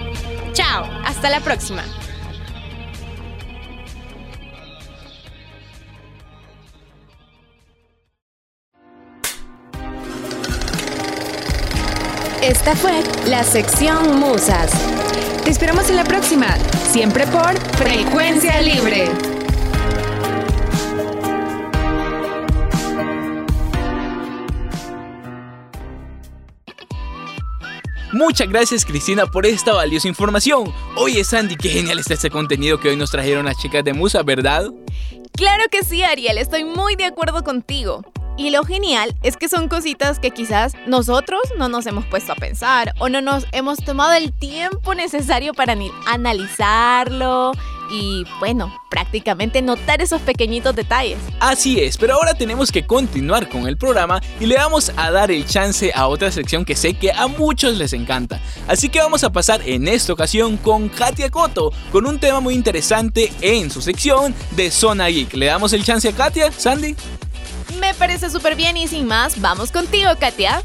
Chao, 0.53 0.87
hasta 1.05 1.29
la 1.29 1.39
próxima. 1.39 1.83
Esta 12.67 12.77
fue 12.77 13.03
la 13.29 13.43
sección 13.43 14.19
Musas. 14.19 14.71
Te 15.43 15.51
esperamos 15.51 15.87
en 15.91 15.97
la 15.97 16.03
próxima, 16.03 16.57
siempre 16.89 17.27
por 17.27 17.55
Frecuencia 17.77 18.59
Libre. 18.59 19.07
Muchas 28.11 28.49
gracias 28.49 28.83
Cristina 28.83 29.27
por 29.27 29.45
esta 29.45 29.71
valiosa 29.75 30.07
información. 30.07 30.73
Oye 30.95 31.23
Sandy, 31.23 31.57
qué 31.57 31.69
genial 31.69 31.99
está 31.99 32.15
este 32.15 32.31
contenido 32.31 32.79
que 32.79 32.89
hoy 32.89 32.95
nos 32.95 33.11
trajeron 33.11 33.45
las 33.45 33.57
chicas 33.57 33.83
de 33.83 33.93
Musa, 33.93 34.23
¿verdad? 34.23 34.71
Claro 35.33 35.65
que 35.69 35.83
sí, 35.83 36.01
Ariel, 36.01 36.39
estoy 36.39 36.63
muy 36.63 36.95
de 36.95 37.05
acuerdo 37.05 37.43
contigo. 37.43 38.03
Y 38.37 38.49
lo 38.49 38.65
genial 38.65 39.15
es 39.23 39.37
que 39.37 39.47
son 39.47 39.69
cositas 39.69 40.19
que 40.19 40.31
quizás 40.31 40.73
nosotros 40.87 41.41
no 41.57 41.69
nos 41.69 41.85
hemos 41.85 42.05
puesto 42.05 42.33
a 42.33 42.35
pensar 42.35 42.93
o 42.99 43.07
no 43.07 43.21
nos 43.21 43.45
hemos 43.53 43.77
tomado 43.77 44.13
el 44.13 44.33
tiempo 44.33 44.93
necesario 44.93 45.53
para 45.53 45.77
analizarlo 46.05 47.53
y 47.89 48.25
bueno, 48.39 48.75
prácticamente 48.89 49.61
notar 49.61 50.01
esos 50.01 50.21
pequeñitos 50.21 50.75
detalles. 50.75 51.17
Así 51.39 51.79
es, 51.79 51.97
pero 51.97 52.15
ahora 52.15 52.33
tenemos 52.33 52.71
que 52.71 52.85
continuar 52.85 53.47
con 53.47 53.67
el 53.67 53.77
programa 53.77 54.21
y 54.39 54.47
le 54.47 54.55
vamos 54.55 54.91
a 54.97 55.11
dar 55.11 55.31
el 55.31 55.45
chance 55.45 55.91
a 55.95 56.07
otra 56.07 56.29
sección 56.31 56.65
que 56.65 56.75
sé 56.75 56.93
que 56.95 57.13
a 57.13 57.27
muchos 57.27 57.77
les 57.77 57.93
encanta. 57.93 58.41
Así 58.67 58.89
que 58.89 58.99
vamos 58.99 59.23
a 59.23 59.31
pasar 59.31 59.61
en 59.65 59.87
esta 59.87 60.11
ocasión 60.11 60.57
con 60.57 60.89
Katia 60.89 61.29
Coto, 61.29 61.71
con 61.91 62.05
un 62.05 62.19
tema 62.19 62.41
muy 62.41 62.53
interesante 62.53 63.31
en 63.39 63.71
su 63.71 63.81
sección 63.81 64.35
de 64.51 64.71
Zona 64.71 65.07
Geek. 65.07 65.33
¿Le 65.35 65.45
damos 65.45 65.71
el 65.71 65.85
chance 65.85 66.09
a 66.09 66.11
Katia, 66.11 66.51
Sandy? 66.51 66.95
Me 67.79 67.93
parece 67.93 68.29
súper 68.29 68.55
bien 68.55 68.77
y 68.77 68.87
sin 68.87 69.05
más, 69.05 69.41
vamos 69.41 69.71
contigo, 69.71 70.11
Katia. 70.19 70.63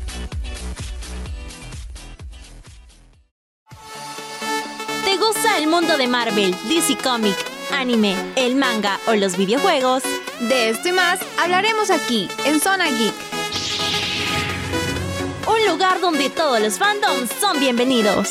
¿Te 5.05 5.17
gusta 5.17 5.59
el 5.59 5.67
mundo 5.67 5.99
de 5.99 6.07
Marvel, 6.07 6.55
DC 6.69 6.97
Comic, 6.99 7.37
anime, 7.73 8.15
el 8.37 8.55
manga 8.55 9.01
o 9.07 9.15
los 9.15 9.37
videojuegos? 9.37 10.03
De 10.41 10.71
esto 10.71 10.89
y 10.89 10.93
más 10.93 11.19
hablaremos 11.43 11.91
aquí, 11.91 12.29
en 12.45 12.61
Zona 12.61 12.89
Geek. 12.91 13.15
Un 15.47 15.67
lugar 15.67 16.01
donde 16.01 16.31
todos 16.31 16.61
los 16.61 16.79
fandoms 16.79 17.31
son 17.41 17.59
bienvenidos. 17.59 18.31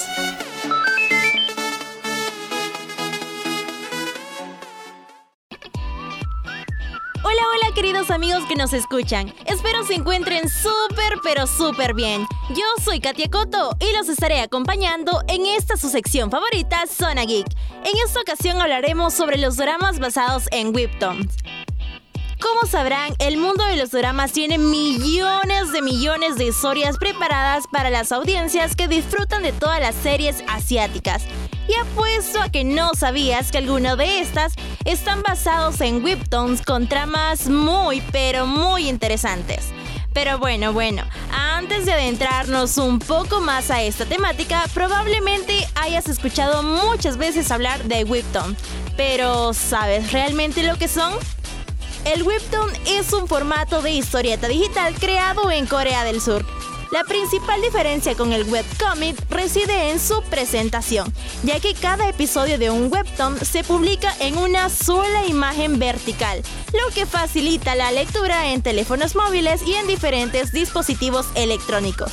Queridos 7.75 8.09
amigos 8.09 8.43
que 8.45 8.55
nos 8.55 8.73
escuchan. 8.73 9.33
Espero 9.45 9.85
se 9.85 9.93
encuentren 9.93 10.49
súper, 10.49 11.19
pero 11.23 11.47
súper 11.47 11.93
bien. 11.93 12.25
Yo 12.49 12.65
soy 12.83 12.99
Katia 12.99 13.29
Coto 13.29 13.75
y 13.79 13.95
los 13.95 14.09
estaré 14.09 14.41
acompañando 14.41 15.21
en 15.27 15.45
esta 15.45 15.77
su 15.77 15.87
sección 15.89 16.29
favorita, 16.29 16.85
Zona 16.87 17.23
Geek. 17.23 17.47
En 17.85 17.93
esta 18.05 18.19
ocasión 18.19 18.59
hablaremos 18.59 19.13
sobre 19.13 19.37
los 19.37 19.55
dramas 19.55 19.99
basados 19.99 20.45
en 20.51 20.75
Webtoons. 20.75 21.37
Como 22.41 22.69
sabrán, 22.69 23.13
el 23.19 23.37
mundo 23.37 23.63
de 23.65 23.77
los 23.77 23.91
dramas 23.91 24.33
tiene 24.33 24.57
millones 24.57 25.71
de 25.71 25.81
millones 25.81 26.37
de 26.37 26.47
historias 26.47 26.97
preparadas 26.97 27.65
para 27.71 27.89
las 27.89 28.11
audiencias 28.11 28.75
que 28.75 28.87
disfrutan 28.87 29.43
de 29.43 29.53
todas 29.53 29.79
las 29.79 29.95
series 29.95 30.43
asiáticas. 30.47 31.23
Y 31.69 31.75
apuesto 31.79 32.41
a 32.41 32.49
que 32.49 32.63
no 32.63 32.95
sabías 32.95 33.51
que 33.51 33.59
algunas 33.59 33.95
de 33.95 34.21
estas 34.21 34.53
están 34.85 35.21
basados 35.21 35.79
en 35.81 36.03
webtoons 36.03 36.63
con 36.63 36.87
tramas 36.87 37.47
muy 37.47 38.01
pero 38.11 38.47
muy 38.47 38.89
interesantes. 38.89 39.65
Pero 40.11 40.39
bueno, 40.39 40.73
bueno, 40.73 41.03
antes 41.31 41.85
de 41.85 41.93
adentrarnos 41.93 42.79
un 42.79 42.97
poco 42.97 43.39
más 43.39 43.69
a 43.69 43.83
esta 43.83 44.05
temática, 44.05 44.65
probablemente 44.73 45.67
hayas 45.75 46.09
escuchado 46.09 46.63
muchas 46.63 47.17
veces 47.17 47.51
hablar 47.51 47.83
de 47.83 48.03
webtoon. 48.03 48.57
Pero 48.97 49.53
¿sabes 49.53 50.11
realmente 50.11 50.63
lo 50.63 50.75
que 50.75 50.87
son? 50.87 51.13
El 52.03 52.23
webtoon 52.23 52.71
es 52.87 53.13
un 53.13 53.27
formato 53.27 53.83
de 53.83 53.91
historieta 53.91 54.47
digital 54.47 54.95
creado 54.95 55.51
en 55.51 55.67
Corea 55.67 56.03
del 56.03 56.19
Sur. 56.19 56.43
La 56.91 57.03
principal 57.03 57.61
diferencia 57.61 58.15
con 58.15 58.33
el 58.33 58.45
webcomic 58.45 59.15
reside 59.29 59.91
en 59.91 59.99
su 59.99 60.23
presentación, 60.23 61.13
ya 61.43 61.59
que 61.59 61.75
cada 61.75 62.09
episodio 62.09 62.57
de 62.57 62.71
un 62.71 62.91
webtoon 62.91 63.37
se 63.45 63.63
publica 63.63 64.11
en 64.19 64.39
una 64.39 64.69
sola 64.69 65.27
imagen 65.27 65.77
vertical, 65.77 66.41
lo 66.73 66.93
que 66.95 67.05
facilita 67.05 67.75
la 67.75 67.91
lectura 67.91 68.51
en 68.51 68.63
teléfonos 68.63 69.15
móviles 69.15 69.61
y 69.67 69.75
en 69.75 69.85
diferentes 69.85 70.51
dispositivos 70.51 71.27
electrónicos. 71.35 72.11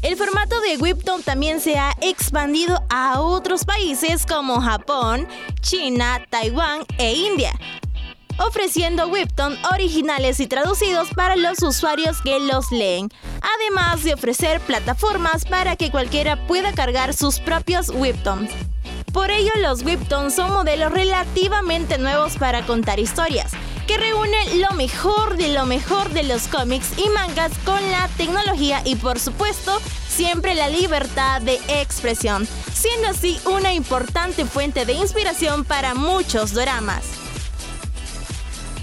El 0.00 0.16
formato 0.16 0.60
de 0.60 0.76
Webtoon 0.76 1.22
también 1.22 1.60
se 1.60 1.78
ha 1.78 1.94
expandido 2.02 2.84
a 2.90 3.20
otros 3.20 3.64
países 3.64 4.26
como 4.26 4.60
Japón, 4.60 5.26
China, 5.60 6.22
Taiwán 6.28 6.84
e 6.98 7.14
India, 7.14 7.52
ofreciendo 8.38 9.08
Webtoon 9.08 9.56
originales 9.72 10.40
y 10.40 10.46
traducidos 10.46 11.08
para 11.10 11.36
los 11.36 11.62
usuarios 11.62 12.20
que 12.22 12.40
los 12.40 12.70
leen, 12.72 13.10
además 13.40 14.04
de 14.04 14.14
ofrecer 14.14 14.60
plataformas 14.60 15.44
para 15.44 15.76
que 15.76 15.90
cualquiera 15.90 16.46
pueda 16.46 16.72
cargar 16.72 17.14
sus 17.14 17.40
propios 17.40 17.88
Webtoons. 17.90 18.50
Por 19.12 19.30
ello, 19.30 19.52
los 19.60 19.82
Webtoons 19.82 20.34
son 20.34 20.52
modelos 20.52 20.92
relativamente 20.92 21.98
nuevos 21.98 22.36
para 22.36 22.66
contar 22.66 22.98
historias, 22.98 23.52
que 23.86 23.96
reúne 23.96 24.56
lo 24.56 24.72
mejor 24.72 25.36
de 25.36 25.48
lo 25.48 25.66
mejor 25.66 26.10
de 26.10 26.24
los 26.24 26.48
cómics 26.48 26.98
y 26.98 27.08
mangas 27.10 27.52
con 27.64 27.80
la 27.90 28.08
tecnología 28.16 28.82
y 28.84 28.96
por 28.96 29.20
supuesto 29.20 29.80
siempre 30.08 30.54
la 30.54 30.68
libertad 30.68 31.42
de 31.42 31.60
expresión, 31.68 32.48
siendo 32.72 33.08
así 33.08 33.38
una 33.46 33.72
importante 33.72 34.44
fuente 34.44 34.84
de 34.84 34.94
inspiración 34.94 35.64
para 35.64 35.94
muchos 35.94 36.52
dramas. 36.52 37.23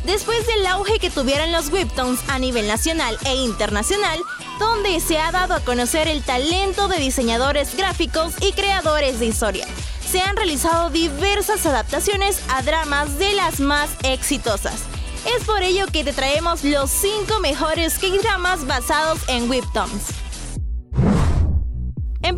Después 0.03 0.47
del 0.47 0.65
auge 0.65 0.99
que 0.99 1.11
tuvieron 1.11 1.51
los 1.51 1.69
Webtoons 1.69 2.21
a 2.27 2.39
nivel 2.39 2.67
nacional 2.67 3.17
e 3.25 3.35
internacional, 3.35 4.19
donde 4.59 4.99
se 4.99 5.19
ha 5.19 5.31
dado 5.31 5.53
a 5.53 5.59
conocer 5.59 6.07
el 6.07 6.23
talento 6.23 6.87
de 6.87 6.97
diseñadores 6.97 7.75
gráficos 7.75 8.33
y 8.41 8.51
creadores 8.53 9.19
de 9.19 9.27
historia, 9.27 9.67
se 10.09 10.21
han 10.21 10.35
realizado 10.35 10.89
diversas 10.89 11.65
adaptaciones 11.65 12.41
a 12.49 12.61
dramas 12.63 13.17
de 13.17 13.33
las 13.33 13.59
más 13.59 13.89
exitosas. 14.03 14.81
Es 15.37 15.43
por 15.45 15.61
ello 15.61 15.85
que 15.91 16.03
te 16.03 16.13
traemos 16.13 16.63
los 16.63 16.89
5 16.89 17.39
mejores 17.39 17.99
K-dramas 17.99 18.65
basados 18.65 19.19
en 19.27 19.49
Webtoons. 19.49 20.20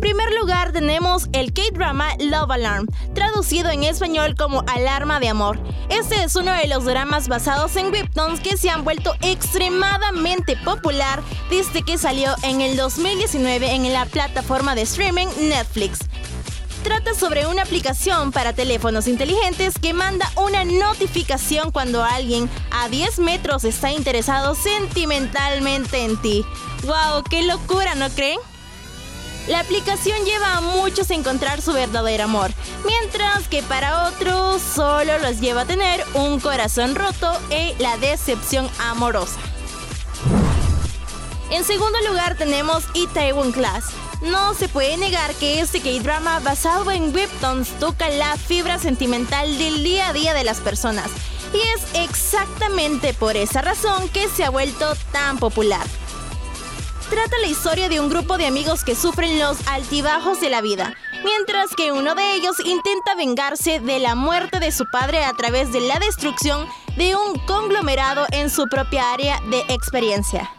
Primer 0.04 0.34
lugar 0.34 0.70
tenemos 0.72 1.30
el 1.32 1.54
K-drama 1.54 2.16
Love 2.18 2.50
Alarm, 2.50 2.88
traducido 3.14 3.70
en 3.70 3.84
español 3.84 4.34
como 4.36 4.62
Alarma 4.66 5.18
de 5.18 5.30
Amor. 5.30 5.58
Este 5.88 6.22
es 6.22 6.36
uno 6.36 6.52
de 6.52 6.68
los 6.68 6.84
dramas 6.84 7.26
basados 7.26 7.74
en 7.76 7.90
webtoons 7.90 8.40
que 8.40 8.58
se 8.58 8.68
han 8.68 8.84
vuelto 8.84 9.14
extremadamente 9.22 10.58
popular 10.58 11.22
desde 11.48 11.80
que 11.80 11.96
salió 11.96 12.34
en 12.42 12.60
el 12.60 12.76
2019 12.76 13.72
en 13.72 13.90
la 13.94 14.04
plataforma 14.04 14.74
de 14.74 14.82
streaming 14.82 15.28
Netflix. 15.40 16.00
Trata 16.82 17.14
sobre 17.14 17.46
una 17.46 17.62
aplicación 17.62 18.30
para 18.30 18.52
teléfonos 18.52 19.08
inteligentes 19.08 19.78
que 19.78 19.94
manda 19.94 20.30
una 20.36 20.66
notificación 20.66 21.70
cuando 21.70 22.04
alguien 22.04 22.50
a 22.72 22.90
10 22.90 23.20
metros 23.20 23.64
está 23.64 23.90
interesado 23.90 24.54
sentimentalmente 24.54 26.04
en 26.04 26.20
ti. 26.20 26.44
¡Wow! 26.82 27.22
¡Qué 27.30 27.42
locura, 27.44 27.94
¿no 27.94 28.10
creen? 28.10 28.38
La 29.46 29.60
aplicación 29.60 30.24
lleva 30.24 30.56
a 30.56 30.60
muchos 30.62 31.10
a 31.10 31.14
encontrar 31.14 31.60
su 31.60 31.74
verdadero 31.74 32.24
amor, 32.24 32.50
mientras 32.86 33.46
que 33.48 33.62
para 33.62 34.08
otros 34.08 34.62
solo 34.62 35.18
los 35.18 35.38
lleva 35.38 35.62
a 35.62 35.66
tener 35.66 36.02
un 36.14 36.40
corazón 36.40 36.94
roto 36.94 37.30
y 37.50 37.80
la 37.82 37.98
decepción 37.98 38.70
amorosa. 38.78 39.38
En 41.50 41.62
segundo 41.64 41.98
lugar 42.08 42.36
tenemos 42.36 42.84
Itaewon 42.94 43.52
Class. 43.52 43.84
No 44.22 44.54
se 44.54 44.68
puede 44.68 44.96
negar 44.96 45.34
que 45.34 45.60
este 45.60 45.80
K-drama 45.80 46.40
basado 46.40 46.90
en 46.90 47.14
webtoons 47.14 47.68
toca 47.78 48.08
la 48.08 48.36
fibra 48.38 48.78
sentimental 48.78 49.58
del 49.58 49.84
día 49.84 50.08
a 50.08 50.12
día 50.14 50.32
de 50.32 50.44
las 50.44 50.60
personas. 50.60 51.10
Y 51.52 51.58
es 51.58 52.08
exactamente 52.08 53.12
por 53.12 53.36
esa 53.36 53.60
razón 53.60 54.08
que 54.08 54.26
se 54.30 54.42
ha 54.42 54.50
vuelto 54.50 54.94
tan 55.12 55.38
popular 55.38 55.86
trata 57.14 57.38
la 57.40 57.46
historia 57.46 57.88
de 57.88 58.00
un 58.00 58.08
grupo 58.08 58.38
de 58.38 58.46
amigos 58.46 58.82
que 58.82 58.96
sufren 58.96 59.38
los 59.38 59.68
altibajos 59.68 60.40
de 60.40 60.50
la 60.50 60.60
vida, 60.60 60.96
mientras 61.22 61.72
que 61.76 61.92
uno 61.92 62.16
de 62.16 62.34
ellos 62.34 62.58
intenta 62.58 63.14
vengarse 63.16 63.78
de 63.78 64.00
la 64.00 64.16
muerte 64.16 64.58
de 64.58 64.72
su 64.72 64.84
padre 64.90 65.22
a 65.22 65.32
través 65.34 65.72
de 65.72 65.80
la 65.80 66.00
destrucción 66.00 66.66
de 66.96 67.14
un 67.14 67.38
conglomerado 67.46 68.26
en 68.32 68.50
su 68.50 68.66
propia 68.66 69.12
área 69.12 69.38
de 69.48 69.60
experiencia. 69.72 70.50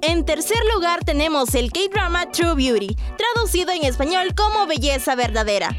En 0.00 0.24
tercer 0.24 0.60
lugar 0.72 1.04
tenemos 1.04 1.54
el 1.54 1.70
K-drama 1.70 2.30
True 2.30 2.54
Beauty, 2.54 2.96
traducido 3.18 3.72
en 3.72 3.84
español 3.84 4.34
como 4.34 4.66
Belleza 4.66 5.16
Verdadera. 5.16 5.76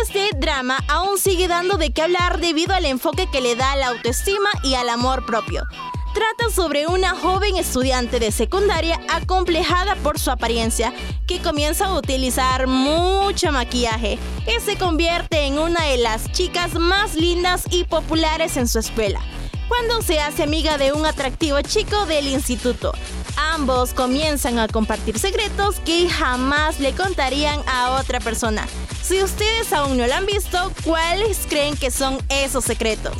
Este 0.00 0.30
drama 0.38 0.78
aún 0.88 1.18
sigue 1.18 1.46
dando 1.46 1.76
de 1.76 1.92
qué 1.92 2.00
hablar 2.00 2.40
debido 2.40 2.74
al 2.74 2.86
enfoque 2.86 3.28
que 3.30 3.42
le 3.42 3.54
da 3.54 3.72
a 3.72 3.76
la 3.76 3.88
autoestima 3.88 4.48
y 4.62 4.76
al 4.76 4.88
amor 4.88 5.26
propio 5.26 5.66
trata 6.12 6.50
sobre 6.54 6.86
una 6.86 7.10
joven 7.10 7.56
estudiante 7.56 8.20
de 8.20 8.30
secundaria 8.30 9.00
acomplejada 9.08 9.96
por 9.96 10.18
su 10.18 10.30
apariencia 10.30 10.92
que 11.26 11.40
comienza 11.40 11.86
a 11.86 11.98
utilizar 11.98 12.66
mucho 12.66 13.52
maquillaje 13.52 14.18
y 14.46 14.60
se 14.60 14.76
convierte 14.76 15.46
en 15.46 15.58
una 15.58 15.84
de 15.84 15.98
las 15.98 16.30
chicas 16.32 16.74
más 16.74 17.14
lindas 17.14 17.64
y 17.70 17.84
populares 17.84 18.56
en 18.56 18.68
su 18.68 18.78
escuela. 18.78 19.20
Cuando 19.68 20.02
se 20.02 20.20
hace 20.20 20.42
amiga 20.42 20.76
de 20.76 20.92
un 20.92 21.06
atractivo 21.06 21.60
chico 21.62 22.04
del 22.04 22.28
instituto, 22.28 22.92
ambos 23.36 23.94
comienzan 23.94 24.58
a 24.58 24.68
compartir 24.68 25.18
secretos 25.18 25.80
que 25.80 26.10
jamás 26.10 26.78
le 26.78 26.92
contarían 26.92 27.60
a 27.66 27.92
otra 27.92 28.20
persona. 28.20 28.66
Si 29.02 29.22
ustedes 29.22 29.72
aún 29.72 29.96
no 29.96 30.06
lo 30.06 30.14
han 30.14 30.26
visto, 30.26 30.72
¿cuáles 30.84 31.46
creen 31.48 31.76
que 31.76 31.90
son 31.90 32.18
esos 32.28 32.64
secretos? 32.64 33.14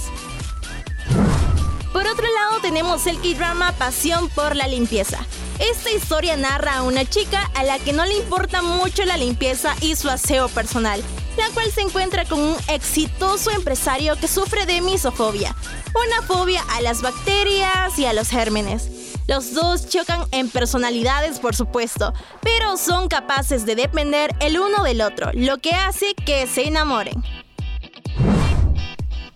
Por 2.02 2.10
otro 2.10 2.26
lado 2.34 2.60
tenemos 2.60 3.06
el 3.06 3.20
K-drama 3.20 3.70
Pasión 3.78 4.28
por 4.30 4.56
la 4.56 4.66
limpieza. 4.66 5.24
Esta 5.60 5.92
historia 5.92 6.36
narra 6.36 6.78
a 6.78 6.82
una 6.82 7.04
chica 7.04 7.48
a 7.54 7.62
la 7.62 7.78
que 7.78 7.92
no 7.92 8.04
le 8.04 8.16
importa 8.16 8.60
mucho 8.60 9.04
la 9.04 9.16
limpieza 9.16 9.76
y 9.80 9.94
su 9.94 10.10
aseo 10.10 10.48
personal, 10.48 11.00
la 11.38 11.48
cual 11.54 11.70
se 11.70 11.82
encuentra 11.82 12.24
con 12.24 12.40
un 12.40 12.56
exitoso 12.66 13.52
empresario 13.52 14.16
que 14.16 14.26
sufre 14.26 14.66
de 14.66 14.80
misofobia, 14.80 15.54
una 15.94 16.26
fobia 16.26 16.64
a 16.70 16.80
las 16.80 17.02
bacterias 17.02 17.96
y 17.96 18.04
a 18.04 18.12
los 18.12 18.30
gérmenes. 18.30 18.88
Los 19.28 19.54
dos 19.54 19.88
chocan 19.88 20.26
en 20.32 20.50
personalidades, 20.50 21.38
por 21.38 21.54
supuesto, 21.54 22.12
pero 22.40 22.78
son 22.78 23.06
capaces 23.06 23.64
de 23.64 23.76
depender 23.76 24.34
el 24.40 24.58
uno 24.58 24.82
del 24.82 25.02
otro, 25.02 25.30
lo 25.34 25.58
que 25.58 25.70
hace 25.70 26.16
que 26.16 26.48
se 26.48 26.66
enamoren. 26.66 27.22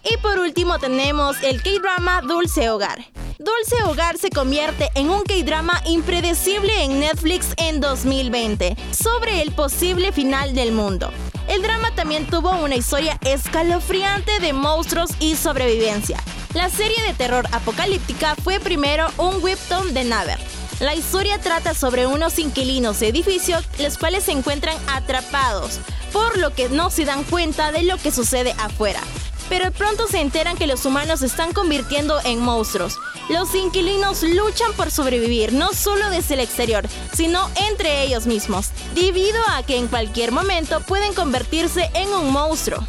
Y 0.09 0.17
por 0.19 0.39
último 0.39 0.79
tenemos 0.79 1.37
el 1.43 1.61
K-drama 1.63 2.23
Dulce 2.23 2.71
Hogar. 2.71 3.05
Dulce 3.39 3.83
Hogar 3.85 4.17
se 4.17 4.31
convierte 4.31 4.89
en 4.95 5.11
un 5.11 5.25
K-drama 5.25 5.83
impredecible 5.85 6.85
en 6.85 7.01
Netflix 7.01 7.49
en 7.57 7.81
2020 7.81 8.77
sobre 8.93 9.43
el 9.43 9.51
posible 9.51 10.13
final 10.13 10.55
del 10.55 10.71
mundo. 10.71 11.11
El 11.49 11.61
drama 11.61 11.91
también 11.97 12.27
tuvo 12.27 12.51
una 12.51 12.77
historia 12.77 13.19
escalofriante 13.23 14.39
de 14.39 14.53
monstruos 14.53 15.11
y 15.19 15.35
sobrevivencia. 15.35 16.23
La 16.55 16.71
serie 16.71 17.03
de 17.03 17.13
terror 17.13 17.45
apocalíptica 17.51 18.37
fue 18.37 18.61
primero 18.61 19.09
un 19.17 19.43
webtoon 19.43 19.93
de 19.93 20.05
Naver. 20.05 20.39
La 20.79 20.95
historia 20.95 21.41
trata 21.41 21.75
sobre 21.75 22.07
unos 22.07 22.39
inquilinos 22.39 23.01
de 23.01 23.09
edificio 23.09 23.59
los 23.81 23.99
cuales 23.99 24.25
se 24.25 24.33
encuentran 24.33 24.77
atrapados, 24.87 25.81
por 26.13 26.39
lo 26.39 26.55
que 26.55 26.69
no 26.69 26.91
se 26.91 27.05
dan 27.05 27.25
cuenta 27.25 27.73
de 27.73 27.83
lo 27.83 27.97
que 27.97 28.13
sucede 28.13 28.55
afuera 28.59 29.01
pero 29.49 29.71
pronto 29.71 30.07
se 30.09 30.21
enteran 30.21 30.57
que 30.57 30.67
los 30.67 30.85
humanos 30.85 31.21
se 31.21 31.27
están 31.27 31.53
convirtiendo 31.53 32.19
en 32.25 32.41
monstruos. 32.41 32.99
Los 33.29 33.55
inquilinos 33.55 34.23
luchan 34.23 34.73
por 34.75 34.91
sobrevivir 34.91 35.53
no 35.53 35.73
solo 35.73 36.11
desde 36.11 36.35
el 36.35 36.41
exterior, 36.41 36.87
sino 37.13 37.51
entre 37.69 38.03
ellos 38.03 38.27
mismos, 38.27 38.71
debido 38.95 39.39
a 39.55 39.63
que 39.63 39.77
en 39.77 39.89
cualquier 39.89 40.33
momento 40.33 40.81
pueden 40.81 41.15
convertirse 41.15 41.91
en 41.95 42.09
un 42.11 42.33
monstruo. 42.33 42.85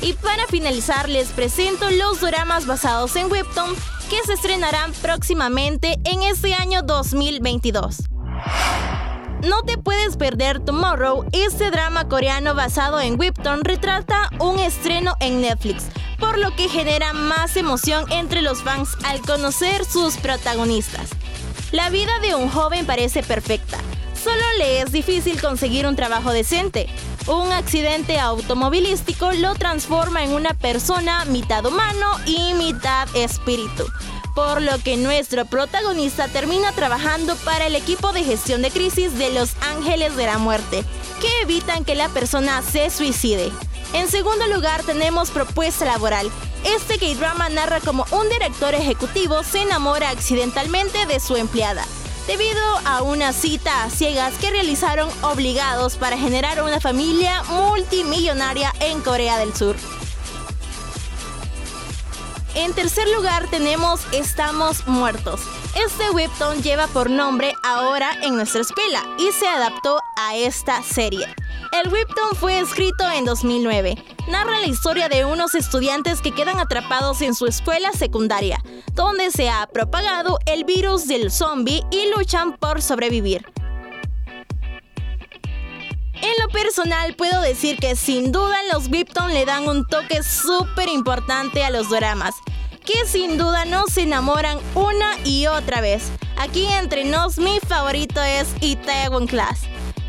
Y 0.00 0.14
para 0.14 0.46
finalizar 0.48 1.08
les 1.08 1.28
presento 1.28 1.90
los 1.90 2.20
dramas 2.20 2.66
basados 2.66 3.14
en 3.16 3.30
Webtoon 3.30 3.76
que 4.10 4.20
se 4.26 4.32
estrenarán 4.32 4.92
próximamente 4.94 5.98
en 6.04 6.22
este 6.22 6.54
año 6.54 6.82
2022. 6.82 7.98
No 9.42 9.62
te 9.64 9.76
puedes 9.76 10.16
perder 10.16 10.60
Tomorrow, 10.60 11.26
este 11.32 11.72
drama 11.72 12.08
coreano 12.08 12.54
basado 12.54 13.00
en 13.00 13.18
Webtoon 13.18 13.64
retrata 13.64 14.30
un 14.38 14.60
estreno 14.60 15.16
en 15.18 15.40
Netflix, 15.40 15.86
por 16.20 16.38
lo 16.38 16.54
que 16.54 16.68
genera 16.68 17.12
más 17.12 17.56
emoción 17.56 18.04
entre 18.12 18.40
los 18.40 18.62
fans 18.62 18.90
al 19.04 19.20
conocer 19.20 19.84
sus 19.84 20.16
protagonistas. 20.16 21.10
La 21.72 21.90
vida 21.90 22.20
de 22.20 22.36
un 22.36 22.48
joven 22.50 22.86
parece 22.86 23.24
perfecta, 23.24 23.78
solo 24.14 24.44
le 24.58 24.80
es 24.82 24.92
difícil 24.92 25.40
conseguir 25.40 25.88
un 25.88 25.96
trabajo 25.96 26.30
decente. 26.30 26.86
Un 27.26 27.50
accidente 27.50 28.20
automovilístico 28.20 29.32
lo 29.32 29.56
transforma 29.56 30.22
en 30.22 30.34
una 30.34 30.54
persona 30.54 31.24
mitad 31.24 31.66
humano 31.66 32.06
y 32.26 32.54
mitad 32.54 33.08
espíritu 33.16 33.86
por 34.34 34.62
lo 34.62 34.78
que 34.78 34.96
nuestro 34.96 35.44
protagonista 35.44 36.28
termina 36.28 36.72
trabajando 36.72 37.36
para 37.36 37.66
el 37.66 37.76
equipo 37.76 38.12
de 38.12 38.24
gestión 38.24 38.62
de 38.62 38.70
crisis 38.70 39.18
de 39.18 39.30
los 39.30 39.50
Ángeles 39.60 40.16
de 40.16 40.26
la 40.26 40.38
Muerte, 40.38 40.84
que 41.20 41.40
evitan 41.42 41.84
que 41.84 41.94
la 41.94 42.08
persona 42.08 42.62
se 42.62 42.90
suicide. 42.90 43.52
En 43.92 44.08
segundo 44.08 44.46
lugar 44.46 44.82
tenemos 44.84 45.30
Propuesta 45.30 45.84
Laboral. 45.84 46.30
Este 46.64 46.98
K-drama 46.98 47.48
narra 47.50 47.80
como 47.80 48.06
un 48.10 48.28
director 48.30 48.74
ejecutivo 48.74 49.42
se 49.42 49.62
enamora 49.62 50.10
accidentalmente 50.10 51.04
de 51.06 51.20
su 51.20 51.36
empleada, 51.36 51.84
debido 52.26 52.62
a 52.84 53.02
una 53.02 53.32
cita 53.32 53.84
a 53.84 53.90
ciegas 53.90 54.34
que 54.40 54.50
realizaron 54.50 55.10
obligados 55.22 55.96
para 55.96 56.16
generar 56.16 56.62
una 56.62 56.80
familia 56.80 57.42
multimillonaria 57.44 58.72
en 58.80 59.00
Corea 59.00 59.38
del 59.38 59.54
Sur. 59.54 59.76
En 62.54 62.74
tercer 62.74 63.08
lugar 63.08 63.48
tenemos 63.50 64.02
Estamos 64.12 64.86
Muertos. 64.86 65.40
Este 65.74 66.10
webtoon 66.10 66.62
lleva 66.62 66.86
por 66.86 67.08
nombre 67.08 67.54
Ahora 67.64 68.10
en 68.22 68.36
nuestra 68.36 68.60
escuela 68.60 69.02
y 69.18 69.32
se 69.32 69.48
adaptó 69.48 69.98
a 70.18 70.36
esta 70.36 70.82
serie. 70.82 71.26
El 71.72 71.90
webtoon 71.90 72.36
fue 72.36 72.58
escrito 72.58 73.10
en 73.10 73.24
2009. 73.24 73.96
narra 74.28 74.60
la 74.60 74.66
historia 74.66 75.08
de 75.08 75.24
unos 75.24 75.54
estudiantes 75.54 76.20
que 76.20 76.34
quedan 76.34 76.58
atrapados 76.58 77.22
en 77.22 77.34
su 77.34 77.46
escuela 77.46 77.90
secundaria, 77.92 78.62
donde 78.92 79.30
se 79.30 79.48
ha 79.48 79.66
propagado 79.66 80.38
el 80.44 80.64
virus 80.64 81.08
del 81.08 81.30
zombie 81.30 81.82
y 81.90 82.10
luchan 82.14 82.58
por 82.58 82.82
sobrevivir. 82.82 83.46
En 86.22 86.30
lo 86.40 86.48
personal 86.50 87.16
puedo 87.16 87.40
decir 87.42 87.78
que 87.78 87.96
sin 87.96 88.30
duda 88.30 88.56
los 88.72 88.90
Vipton 88.90 89.34
le 89.34 89.44
dan 89.44 89.68
un 89.68 89.84
toque 89.84 90.22
súper 90.22 90.88
importante 90.88 91.64
a 91.64 91.70
los 91.70 91.90
dramas, 91.90 92.36
que 92.84 93.06
sin 93.08 93.38
duda 93.38 93.64
nos 93.64 93.96
enamoran 93.96 94.60
una 94.76 95.18
y 95.24 95.48
otra 95.48 95.80
vez. 95.80 96.12
Aquí 96.38 96.64
entre 96.66 97.04
nos 97.04 97.38
mi 97.38 97.58
favorito 97.66 98.22
es 98.22 98.46
Itaewon 98.60 99.26
Class. 99.26 99.62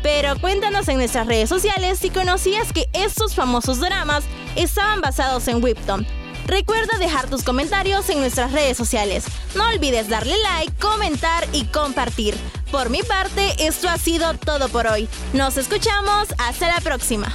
Pero 0.04 0.38
cuéntanos 0.38 0.86
en 0.86 0.98
nuestras 0.98 1.26
redes 1.26 1.48
sociales 1.48 1.98
si 1.98 2.10
conocías 2.10 2.72
que 2.72 2.88
estos 2.92 3.34
famosos 3.34 3.80
dramas 3.80 4.22
estaban 4.54 5.00
basados 5.00 5.48
en 5.48 5.64
Whipton. 5.64 6.06
Recuerda 6.46 6.96
dejar 6.98 7.28
tus 7.28 7.42
comentarios 7.42 8.08
en 8.08 8.20
nuestras 8.20 8.52
redes 8.52 8.76
sociales. 8.76 9.24
No 9.56 9.66
olvides 9.66 10.08
darle 10.08 10.36
like, 10.42 10.74
comentar 10.78 11.48
y 11.52 11.64
compartir. 11.64 12.36
Por 12.74 12.90
mi 12.90 13.04
parte, 13.04 13.54
esto 13.60 13.88
ha 13.88 13.96
sido 13.98 14.34
todo 14.34 14.68
por 14.68 14.88
hoy. 14.88 15.08
Nos 15.32 15.56
escuchamos. 15.56 16.26
Hasta 16.38 16.66
la 16.66 16.80
próxima. 16.80 17.28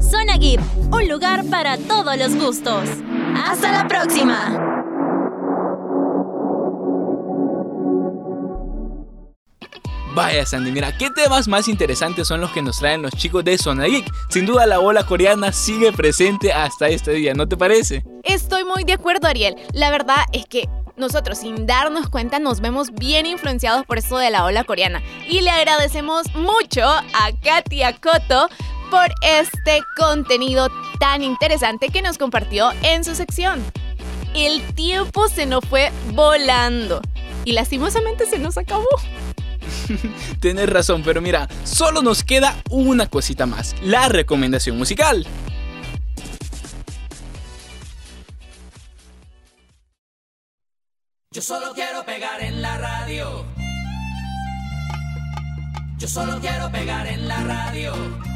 Zona 0.00 0.36
Geek, 0.38 0.60
un 0.92 1.08
lugar 1.08 1.44
para 1.46 1.78
todos 1.78 2.16
los 2.16 2.36
gustos. 2.36 2.90
Hasta 3.44 3.72
la 3.72 3.88
próxima. 3.88 4.75
Vaya 10.16 10.46
Sandy, 10.46 10.72
mira, 10.72 10.96
¿qué 10.96 11.10
temas 11.10 11.46
más 11.46 11.68
interesantes 11.68 12.26
son 12.26 12.40
los 12.40 12.50
que 12.50 12.62
nos 12.62 12.78
traen 12.78 13.02
los 13.02 13.12
chicos 13.12 13.44
de 13.44 13.58
Zona? 13.58 13.84
Sin 14.30 14.46
duda 14.46 14.64
la 14.64 14.78
bola 14.78 15.04
coreana 15.04 15.52
sigue 15.52 15.92
presente 15.92 16.54
hasta 16.54 16.88
este 16.88 17.10
día, 17.10 17.34
¿no 17.34 17.46
te 17.46 17.58
parece? 17.58 18.02
Estoy 18.22 18.64
muy 18.64 18.84
de 18.84 18.94
acuerdo, 18.94 19.28
Ariel. 19.28 19.56
La 19.74 19.90
verdad 19.90 20.24
es 20.32 20.46
que 20.46 20.70
nosotros 20.96 21.36
sin 21.36 21.66
darnos 21.66 22.08
cuenta 22.08 22.38
nos 22.38 22.60
vemos 22.60 22.94
bien 22.94 23.26
influenciados 23.26 23.84
por 23.84 23.98
esto 23.98 24.16
de 24.16 24.30
la 24.30 24.46
ola 24.46 24.64
coreana. 24.64 25.02
Y 25.28 25.42
le 25.42 25.50
agradecemos 25.50 26.34
mucho 26.34 26.82
a 26.82 27.30
Katia 27.44 27.94
Koto 28.00 28.48
por 28.90 29.08
este 29.20 29.82
contenido 29.98 30.70
tan 30.98 31.22
interesante 31.22 31.90
que 31.90 32.00
nos 32.00 32.16
compartió 32.16 32.70
en 32.82 33.04
su 33.04 33.14
sección. 33.14 33.62
El 34.34 34.62
tiempo 34.74 35.28
se 35.28 35.44
nos 35.44 35.62
fue 35.66 35.92
volando 36.14 37.02
y 37.44 37.52
lastimosamente 37.52 38.24
se 38.24 38.38
nos 38.38 38.56
acabó. 38.56 38.88
Tienes 40.40 40.68
razón, 40.68 41.02
pero 41.04 41.20
mira, 41.20 41.48
solo 41.64 42.02
nos 42.02 42.22
queda 42.24 42.62
una 42.70 43.08
cosita 43.08 43.46
más, 43.46 43.74
la 43.82 44.08
recomendación 44.08 44.76
musical. 44.76 45.26
Yo 51.30 51.42
solo 51.42 51.72
quiero 51.74 52.02
pegar 52.06 52.40
en 52.42 52.62
la 52.62 52.78
radio. 52.78 53.44
Yo 55.98 56.08
solo 56.08 56.40
quiero 56.40 56.70
pegar 56.70 57.06
en 57.06 57.28
la 57.28 57.40
radio. 57.44 58.35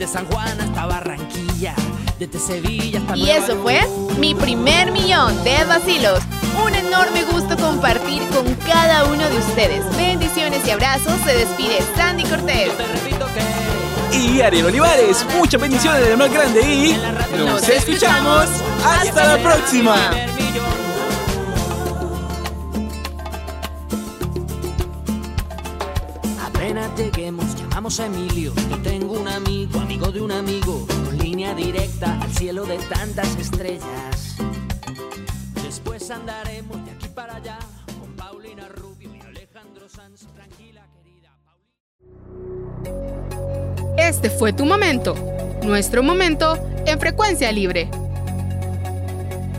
Desde 0.00 0.14
San 0.14 0.26
Juan 0.26 0.58
hasta 0.58 0.86
Barranquilla, 0.86 1.74
desde 2.18 2.38
Sevilla 2.38 3.00
hasta 3.00 3.16
Y 3.16 3.24
Nueva 3.24 3.36
eso 3.36 3.62
fue 3.62 3.80
mi 4.18 4.34
primer 4.34 4.92
millón 4.92 5.44
de 5.44 5.62
vacilos. 5.64 6.20
Un 6.64 6.74
enorme 6.74 7.22
gusto 7.24 7.54
compartir 7.56 8.22
con 8.28 8.46
cada 8.66 9.04
uno 9.04 9.28
de 9.28 9.36
ustedes. 9.36 9.84
Bendiciones 9.96 10.66
y 10.66 10.70
abrazos. 10.70 11.12
Se 11.24 11.34
despide 11.34 11.78
Sandy 11.96 12.24
Cortés. 12.24 12.70
Y 14.12 14.40
Ariel 14.40 14.66
Olivares, 14.66 15.24
muchas 15.36 15.60
bendiciones 15.60 16.00
del 16.00 16.16
más 16.16 16.32
grande 16.32 16.62
y 16.62 16.96
nos 17.36 17.68
escuchamos. 17.68 18.48
Hasta 18.84 19.36
la 19.36 19.42
próxima. 19.42 19.96
Llamamos 27.90 27.98
Emilio. 27.98 28.52
Yo 28.70 28.78
tengo 28.82 29.20
un 29.20 29.28
amigo, 29.28 29.80
amigo 29.80 30.12
de 30.12 30.20
un 30.20 30.32
amigo, 30.32 30.86
con 30.86 31.18
línea 31.18 31.54
directa 31.54 32.20
al 32.20 32.30
cielo 32.30 32.64
de 32.64 32.78
tantas 32.78 33.36
estrellas. 33.36 34.36
Después 35.64 36.10
andaremos 36.10 36.84
de 36.84 36.90
aquí 36.92 37.08
para 37.08 37.36
allá 37.36 37.58
con 38.00 38.12
Paulina 38.14 38.68
Rubio 38.68 39.10
y 39.14 39.20
Alejandro 39.20 39.88
Sanz. 39.88 40.26
Tranquila, 40.34 40.86
querida. 40.94 41.36
Este 43.96 44.30
fue 44.30 44.52
tu 44.52 44.64
momento, 44.64 45.16
nuestro 45.62 46.02
momento 46.02 46.58
en 46.86 46.98
frecuencia 47.00 47.50
libre. 47.52 47.90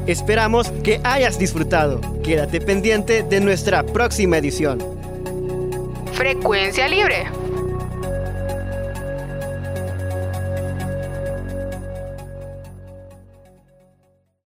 Esperamos 0.07 0.71
que 0.83 0.99
hayas 1.03 1.37
disfrutado. 1.37 2.01
Quédate 2.23 2.59
pendiente 2.59 3.23
de 3.23 3.39
nuestra 3.39 3.83
próxima 3.83 4.37
edición. 4.37 4.79
Frecuencia 6.13 6.87
libre. 6.87 7.40